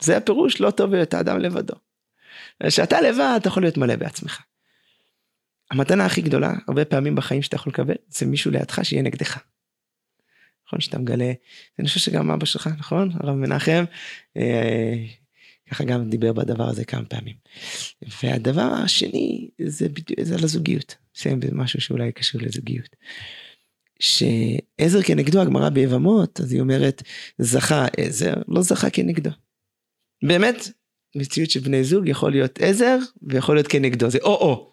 זה 0.00 0.16
הפירוש 0.16 0.60
לא 0.60 0.70
טוב 0.70 0.94
להיות 0.94 1.14
האדם 1.14 1.38
לבדו. 1.38 1.74
כשאתה 2.66 3.00
לבד 3.00 3.38
אתה 3.40 3.48
יכול 3.48 3.62
להיות 3.62 3.76
מלא 3.76 3.96
בעצמך. 3.96 4.42
המתנה 5.70 6.06
הכי 6.06 6.22
גדולה 6.22 6.52
הרבה 6.68 6.84
פעמים 6.84 7.14
בחיים 7.14 7.42
שאתה 7.42 7.56
יכול 7.56 7.72
לקבל 7.72 7.94
זה 8.08 8.26
מישהו 8.26 8.50
לידך 8.50 8.80
שיהיה 8.82 9.02
נגדך. 9.02 9.38
נכון 10.68 10.80
שאתה 10.80 10.98
מגלה, 10.98 11.32
אני 11.78 11.88
חושב 11.88 12.00
שגם 12.00 12.30
אבא 12.30 12.46
שלך 12.46 12.70
נכון 12.78 13.10
הרב 13.14 13.34
מנחם 13.34 13.84
אה, 14.36 14.94
ככה 15.70 15.84
גם 15.84 16.10
דיבר 16.10 16.32
בדבר 16.32 16.68
הזה 16.68 16.84
כמה 16.84 17.04
פעמים. 17.04 17.34
והדבר 18.22 18.70
השני 18.84 19.48
זה 19.62 19.88
בדיוק 19.88 20.20
זה 20.22 20.34
על 20.34 20.44
הזוגיות, 20.44 20.94
נסיים 21.16 21.40
במשהו 21.40 21.80
שאולי 21.80 22.12
קשור 22.12 22.40
לזוגיות. 22.40 22.96
שעזר 24.00 25.02
כנגדו 25.02 25.40
הגמרא 25.40 25.68
ביבמות 25.68 26.40
אז 26.40 26.52
היא 26.52 26.60
אומרת 26.60 27.02
זכה 27.38 27.86
עזר 27.96 28.34
לא 28.48 28.62
זכה 28.62 28.90
כנגדו. 28.90 29.30
באמת 30.24 30.68
מציאות 31.16 31.50
של 31.50 31.60
בני 31.60 31.84
זוג 31.84 32.08
יכול 32.08 32.30
להיות 32.30 32.58
עזר 32.62 32.98
ויכול 33.22 33.56
להיות 33.56 33.68
כנגדו 33.68 34.10
זה 34.10 34.18
או 34.22 34.34
או. 34.34 34.72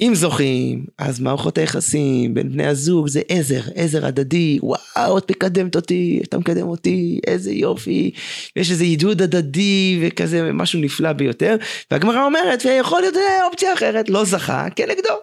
אם 0.00 0.12
זוכים 0.14 0.84
אז 0.98 1.20
מערכות 1.20 1.58
היחסים 1.58 2.34
בין 2.34 2.52
בני 2.52 2.66
הזוג 2.66 3.08
זה 3.08 3.20
עזר 3.28 3.60
עזר 3.74 4.06
הדדי. 4.06 4.58
וואו 4.62 5.18
את 5.18 5.30
מקדמת 5.30 5.76
אותי 5.76 6.20
אתה 6.24 6.38
מקדם 6.38 6.68
אותי 6.68 7.20
איזה 7.26 7.52
יופי. 7.52 8.10
יש 8.56 8.70
איזה 8.70 8.84
עידוד 8.84 9.22
הדדי 9.22 10.00
וכזה 10.02 10.52
משהו 10.52 10.80
נפלא 10.80 11.12
ביותר. 11.12 11.56
והגמרא 11.90 12.24
אומרת 12.24 12.62
ויכול 12.66 13.00
להיות 13.00 13.14
אופציה 13.46 13.72
אחרת. 13.72 14.08
לא 14.08 14.24
זכה 14.24 14.66
כנגדו. 14.76 15.14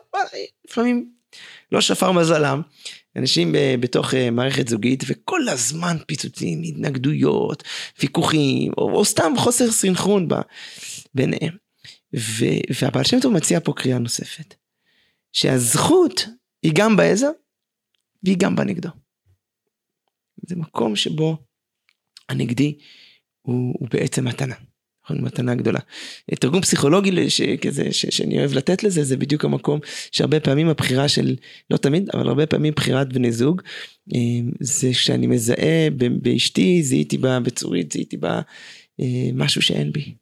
לפעמים 0.70 1.10
לא 1.72 1.82
שפר 1.82 2.12
מזלם. 2.12 2.62
אנשים 3.16 3.56
בתוך 3.80 4.14
מערכת 4.32 4.68
זוגית 4.68 5.04
וכל 5.08 5.50
הזמן 5.50 5.98
פיצוצים 6.08 6.62
התנגדויות 6.64 7.64
ויכוחים 8.02 8.72
או, 8.78 8.92
או 8.92 9.06
סתם 9.06 9.34
חוסר 9.38 9.72
סנכרון 9.72 10.28
ביניהם. 11.16 11.54
והבעל 12.82 13.04
שם 13.04 13.20
טוב 13.20 13.34
מציע 13.34 13.60
פה 13.60 13.74
קריאה 13.74 14.00
נוספת. 14.00 14.67
שהזכות 15.34 16.26
היא 16.64 16.72
גם 16.76 16.98
בעזר 16.98 17.32
והיא 18.24 18.38
גם 18.40 18.56
בנגדו. 18.56 18.90
זה 20.48 20.56
מקום 20.56 20.96
שבו 20.96 21.38
הנגדי 22.30 22.78
הוא, 23.42 23.76
הוא 23.80 23.88
בעצם 23.92 24.28
מתנה. 24.28 24.56
נכון, 25.04 25.22
מתנה 25.22 25.56
גדולה. 25.56 25.80
תרגום 26.40 26.62
פסיכולוגי 26.62 27.12
כזה 27.62 27.94
ש, 27.94 28.06
שאני 28.10 28.40
אוהב 28.40 28.54
לתת 28.54 28.84
לזה 28.84 29.04
זה 29.04 29.18
בדיוק 29.18 29.46
המקום 29.46 29.80
שהרבה 30.12 30.40
פעמים 30.40 30.70
הבחירה 30.70 31.10
של 31.10 31.36
לא 31.70 31.78
תמיד 31.78 32.10
אבל 32.14 32.28
הרבה 32.28 32.46
פעמים 32.46 32.74
בחירת 32.74 33.14
בני 33.14 33.32
זוג 33.32 33.62
אה, 34.16 34.20
זה 34.60 34.94
שאני 34.94 35.28
מזהה 35.28 35.90
באשתי 36.22 36.84
זיהיתי 36.84 37.18
בה 37.18 37.40
בצורית 37.40 37.92
זיהיתי 37.92 38.18
בה 38.18 38.42
אה, 39.00 39.30
משהו 39.34 39.62
שאין 39.62 39.92
בי. 39.92 40.16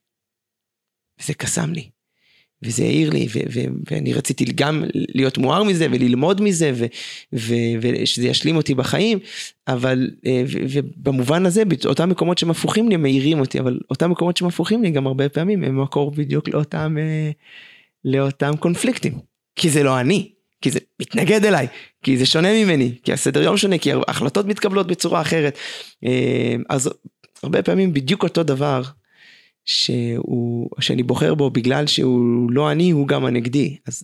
וזה 1.21 1.33
קסם 1.33 1.73
לי. 1.73 1.94
וזה 2.65 2.83
העיר 2.83 3.09
לי 3.09 3.27
ואני 3.91 4.13
רציתי 4.13 4.45
גם 4.45 4.83
להיות 4.93 5.37
מואר 5.37 5.63
מזה 5.63 5.87
וללמוד 5.91 6.41
מזה 6.41 6.71
ושזה 7.33 8.27
ישלים 8.27 8.55
אותי 8.55 8.75
בחיים 8.75 9.19
אבל 9.67 10.09
אה, 10.25 10.43
ובמובן 10.47 11.45
הזה 11.45 11.63
אותם 11.85 12.09
מקומות 12.09 12.37
שהם 12.37 12.49
הפוכים 12.49 12.89
לי 12.89 12.97
מאירים 12.97 13.39
אותי 13.39 13.59
אבל 13.59 13.79
אותם 13.89 14.11
מקומות 14.11 14.37
שהם 14.37 14.47
הפוכים 14.47 14.83
לי 14.83 14.91
גם 14.91 15.07
הרבה 15.07 15.29
פעמים 15.29 15.63
הם 15.63 15.81
מקור 15.81 16.11
בדיוק 16.11 16.49
לאותם 16.49 16.97
אה, 16.99 17.31
לאותם 18.05 18.51
קונפליקטים. 18.59 19.19
כי 19.55 19.69
זה 19.69 19.83
לא 19.83 19.99
אני 19.99 20.29
כי 20.61 20.71
זה 20.71 20.79
מתנגד 21.01 21.45
אליי 21.45 21.67
כי 22.03 22.17
זה 22.17 22.25
שונה 22.25 22.63
ממני 22.63 22.91
כי 23.03 23.13
הסדר 23.13 23.41
יום 23.41 23.57
שונה 23.57 23.77
כי 23.77 23.91
ההחלטות 23.91 24.45
מתקבלות 24.45 24.87
בצורה 24.87 25.21
אחרת. 25.21 25.57
אה, 26.05 26.55
אז 26.69 26.89
הרבה 27.43 27.63
פעמים 27.63 27.93
בדיוק 27.93 28.23
אותו 28.23 28.43
דבר 28.43 28.81
שהוא, 29.65 30.69
שאני 30.79 31.03
בוחר 31.03 31.35
בו 31.35 31.49
בגלל 31.49 31.87
שהוא 31.87 32.51
לא 32.51 32.71
אני, 32.71 32.91
הוא 32.91 33.07
גם 33.07 33.25
הנגדי. 33.25 33.77
אז 33.85 34.03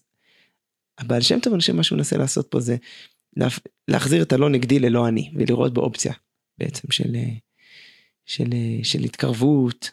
הבעל 0.97 1.21
שם 1.21 1.39
טוב, 1.39 1.53
אני 1.53 1.59
חושב 1.59 1.73
מה 1.73 1.83
שהוא 1.83 1.97
מנסה 1.97 2.17
לעשות 2.17 2.47
פה 2.51 2.59
זה 2.59 2.75
להחזיר 3.87 4.23
את 4.23 4.33
הלא 4.33 4.49
נגדי 4.49 4.79
ללא 4.79 5.07
אני, 5.07 5.31
ולראות 5.35 5.73
בו 5.73 5.81
אופציה 5.81 6.13
בעצם 6.57 6.91
של, 6.91 7.15
של, 8.25 8.49
של 8.83 8.99
התקרבות, 9.03 9.91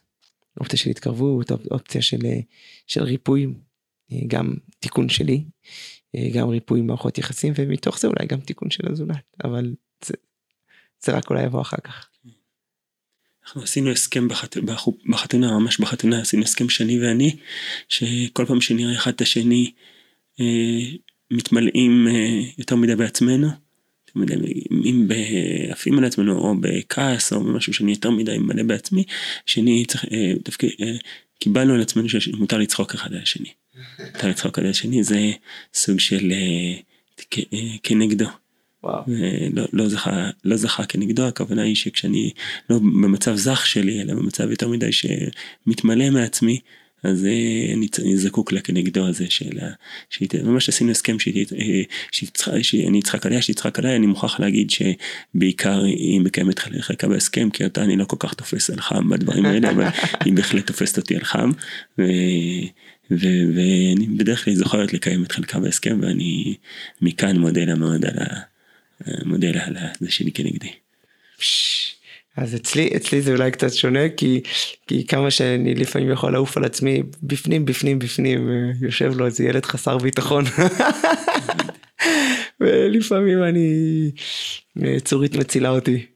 אופציה 0.61 0.79
של 0.79 0.91
התקרבות, 0.91 1.51
אופציה 1.71 2.03
של, 2.03 2.21
של 2.87 3.03
ריפוי, 3.03 3.47
גם 4.27 4.55
תיקון 4.79 5.09
שלי, 5.09 5.45
גם 6.35 6.49
ריפוי 6.49 6.81
מערכות 6.81 7.19
יחסים, 7.19 7.53
ומתוך 7.57 7.99
זה 7.99 8.09
אולי 8.09 8.27
גם 8.27 8.41
תיקון 8.41 8.71
של 8.71 8.93
הזולת, 8.93 9.37
אבל 9.45 9.75
זה, 10.05 10.15
זה 11.05 11.13
רק 11.17 11.31
אולי 11.31 11.43
יבוא 11.45 11.61
אחר 11.61 11.77
כך. 11.85 12.09
אנחנו 13.49 13.63
עשינו 13.63 13.91
הסכם 13.91 14.29
בחת... 14.29 14.57
בחתונה, 15.07 15.59
ממש 15.59 15.81
בחתונה, 15.81 16.21
עשינו 16.21 16.43
הסכם 16.43 16.69
שני 16.69 17.01
ואני, 17.01 17.37
שכל 17.89 18.45
פעם 18.47 18.61
שנראה 18.61 18.95
אחד 18.95 19.13
את 19.13 19.21
השני 19.21 19.73
אה, 20.41 20.81
מתמלאים 21.31 22.09
אה, 22.09 22.41
יותר 22.59 22.77
מדי 22.77 22.97
בעצמנו, 22.97 23.49
אם 24.85 25.09
עפים 25.71 25.99
על 25.99 26.05
עצמנו 26.05 26.39
או 26.39 26.55
בכעס 26.61 27.33
או 27.33 27.45
במשהו 27.45 27.73
שאני 27.73 27.91
יותר 27.91 28.11
מדי 28.11 28.39
מלא 28.39 28.63
בעצמי, 28.63 29.05
שאני 29.47 29.85
צריך, 29.89 30.05
אה, 30.13 30.33
דווקא 30.45 30.67
אה, 30.81 30.97
קיבלנו 31.39 31.75
על 31.75 31.81
עצמנו 31.81 32.09
שמותר 32.09 32.59
לצחוק 32.59 32.95
אחד 32.95 33.13
על 33.13 33.23
השני. 33.23 33.53
מותר 33.99 34.29
לצחוק 34.29 34.59
אחד 34.59 34.65
על 34.65 34.71
השני 34.71 35.03
זה 35.03 35.33
סוג 35.75 36.01
של 36.01 36.33
אה, 36.33 36.81
אה, 37.53 37.77
כנגדו. 37.83 38.27
לא, 39.53 39.65
לא, 39.73 39.89
זכה, 39.89 40.31
לא 40.45 40.57
זכה 40.57 40.85
כנגדו, 40.85 41.27
הכוונה 41.27 41.63
היא 41.63 41.75
שכשאני 41.75 42.31
לא 42.71 42.79
במצב 42.79 43.37
זך 43.37 43.67
שלי, 43.67 44.03
אלא 44.03 44.15
במצב 44.15 44.51
יותר 44.51 44.69
מדי 44.69 44.91
שמתמלא 44.93 46.11
מעצמי, 46.11 46.61
אז 47.03 47.27
אה, 47.27 47.75
אני, 47.75 48.17
זקוק 48.17 48.53
לה 48.53 48.61
כנגדו 48.61 49.07
הזה 49.07 49.25
של 49.29 49.59
ה... 49.61 49.69
ממש 50.43 50.69
עשינו 50.69 50.91
הסכם 50.91 51.17
שאני 52.63 53.01
אצחק 53.01 53.27
עליה, 53.27 53.43
שתצחק 53.43 53.79
עליי, 53.79 53.97
אני 53.97 54.07
מוכרח 54.07 54.41
להגיד 54.41 54.71
שבעיקר 54.71 55.85
היא 55.85 56.21
מקיימת 56.21 56.59
חלקה 56.59 57.09
בהסכם, 57.09 57.51
כי 57.51 57.65
אותה 57.65 57.83
אני 57.83 57.97
לא 57.97 58.05
כל 58.05 58.17
כך 58.19 58.35
תופס 58.35 58.71
על 58.71 58.81
חם 58.81 59.09
בדברים 59.09 59.47
האלה, 59.47 59.71
אבל 59.71 59.85
היא 60.25 60.33
בהחלט 60.33 60.67
תופסת 60.67 60.97
אותי 60.97 61.17
על 61.17 61.25
חם. 61.25 61.51
ו... 61.99 62.03
ואני 63.11 64.07
בדרך 64.17 64.45
כלל 64.45 64.55
זוכרת 64.55 64.93
לקיים 64.93 65.25
את 65.25 65.33
חלקה 65.33 65.61
בהסכם 65.61 65.99
ואני 66.03 66.55
מכאן 67.01 67.37
מודה 67.37 67.65
לה 67.65 67.75
מאוד 67.75 68.05
על, 68.05 68.19
ה, 68.19 68.41
מודה 69.25 69.51
לה 69.51 69.67
על 69.67 69.77
זה 70.01 70.11
שלי 70.11 70.33
כנגדי. 70.33 70.71
אז 72.37 72.55
אצלי 72.55 72.91
אצלי 72.97 73.23
זה 73.23 73.33
אולי 73.33 73.51
קצת 73.51 73.73
שונה 73.73 74.09
כי 74.17 74.41
כי 74.87 75.07
כמה 75.07 75.31
שאני 75.31 75.75
לפעמים 75.75 76.11
יכול 76.11 76.33
לעוף 76.33 76.57
על 76.57 76.65
עצמי 76.65 77.03
בפנים 77.23 77.65
בפנים 77.65 77.99
בפנים 77.99 78.49
יושב 78.81 79.13
לו 79.17 79.27
איזה 79.27 79.45
ילד 79.45 79.67
חסר 79.67 79.99
ביטחון. 79.99 80.45
ולפעמים 82.61 83.43
אני 83.43 84.11
צורית 85.05 85.37
מצילה 85.37 85.71
אותי 85.71 86.07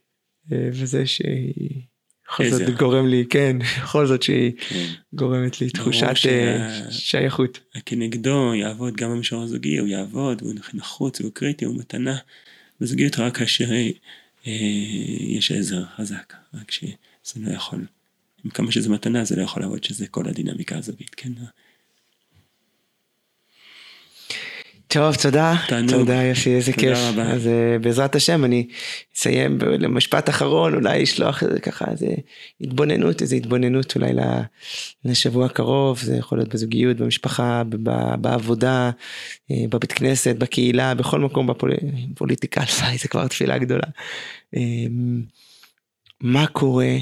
וזה 0.51 1.07
שהיא 1.07 1.83
בכל 2.27 2.51
זאת 2.51 2.71
גורם 2.71 3.07
לי 3.07 3.25
כן 3.31 3.57
בכל 3.59 4.07
זאת 4.07 4.23
שהיא 4.23 4.53
כן. 4.68 4.87
גורמת 5.12 5.61
לי 5.61 5.71
תחושת 5.71 6.12
שייכות. 6.90 7.61
כנגדו 7.87 8.55
יעבוד 8.55 8.97
גם 8.97 9.11
במישור 9.11 9.42
הזוגי 9.42 9.79
הוא 9.79 9.88
יעבוד 9.88 10.42
הוא 10.42 10.53
נחוץ 10.75 11.21
הוא 11.21 11.31
קריטי 11.35 11.64
הוא 11.64 11.79
מתנה. 11.79 12.16
בזוגיות 12.83 13.18
רק 13.18 13.37
כאשר 13.37 13.73
אה, 14.47 14.53
יש 15.21 15.53
עזר 15.53 15.85
חזק, 15.97 16.35
רק 16.55 16.71
שזה 16.71 16.90
לא 17.37 17.51
יכול, 17.51 17.87
עם 18.45 18.51
כמה 18.51 18.73
שזה 18.73 18.88
מתנה 18.88 19.25
זה 19.25 19.37
לא 19.37 19.42
יכול 19.42 19.62
לעבוד 19.62 19.85
שזה 19.85 20.07
כל 20.07 20.29
הדינמיקה 20.29 20.79
הזוגית, 20.79 21.14
כן? 21.14 21.33
טוב, 24.92 25.14
תודה. 25.22 25.55
תענוג. 25.68 25.90
תודה 25.90 26.22
יפי, 26.22 26.55
איזה 26.55 26.72
תודה 26.72 26.87
כיף. 26.87 26.98
רבה. 26.98 27.22
אז 27.22 27.46
uh, 27.46 27.83
בעזרת 27.83 28.14
השם 28.14 28.44
אני 28.44 28.66
אסיים 29.16 29.59
למשפט 29.61 30.28
אחרון, 30.28 30.74
אולי 30.74 31.02
לשלוח 31.02 31.42
איזה 31.42 31.61
ככה 31.61 31.85
איזה 31.90 32.07
התבוננות, 32.61 33.22
איזה 33.22 33.37
התבוננות 33.37 33.96
אולי 33.96 34.12
לשבוע 35.05 35.46
הקרוב, 35.46 35.98
זה 35.98 36.16
יכול 36.16 36.38
להיות 36.38 36.48
בזוגיות, 36.48 36.96
במשפחה, 36.96 37.62
בעבודה, 38.20 38.90
אה, 39.50 39.64
בבית 39.70 39.92
כנסת, 39.92 40.37
בקהילה, 40.37 40.94
בכל 40.94 41.20
מקום 41.20 41.46
בפוליטיקה, 41.46 42.61
בפול... 42.61 42.98
זה 43.02 43.09
כבר 43.09 43.28
תפילה 43.28 43.59
גדולה. 43.59 43.87
אמ, 44.57 45.22
מה 46.20 46.46
קורה 46.46 46.96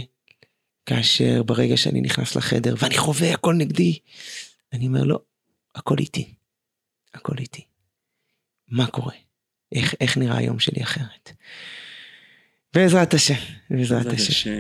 כאשר 0.87 1.43
ברגע 1.43 1.77
שאני 1.77 2.01
נכנס 2.01 2.37
לחדר 2.37 2.75
ואני 2.79 2.99
חווה 2.99 3.35
הכל 3.35 3.55
נגדי, 3.55 3.99
אני 4.73 4.87
אומר 4.87 5.05
לא, 5.05 5.19
הכל 5.75 5.99
איתי. 5.99 6.35
הכל 7.15 7.35
איתי. 7.39 7.70
מה 8.71 8.87
קורה? 8.87 9.15
איך, 9.73 9.95
איך 10.01 10.19
נראה 10.19 10.39
היום 10.39 10.59
שלי 10.59 10.83
אחרת? 10.83 11.33
בעזרת 12.75 13.15
השם, 13.15 13.35
בעזרת 13.71 14.07
השם. 14.07 14.51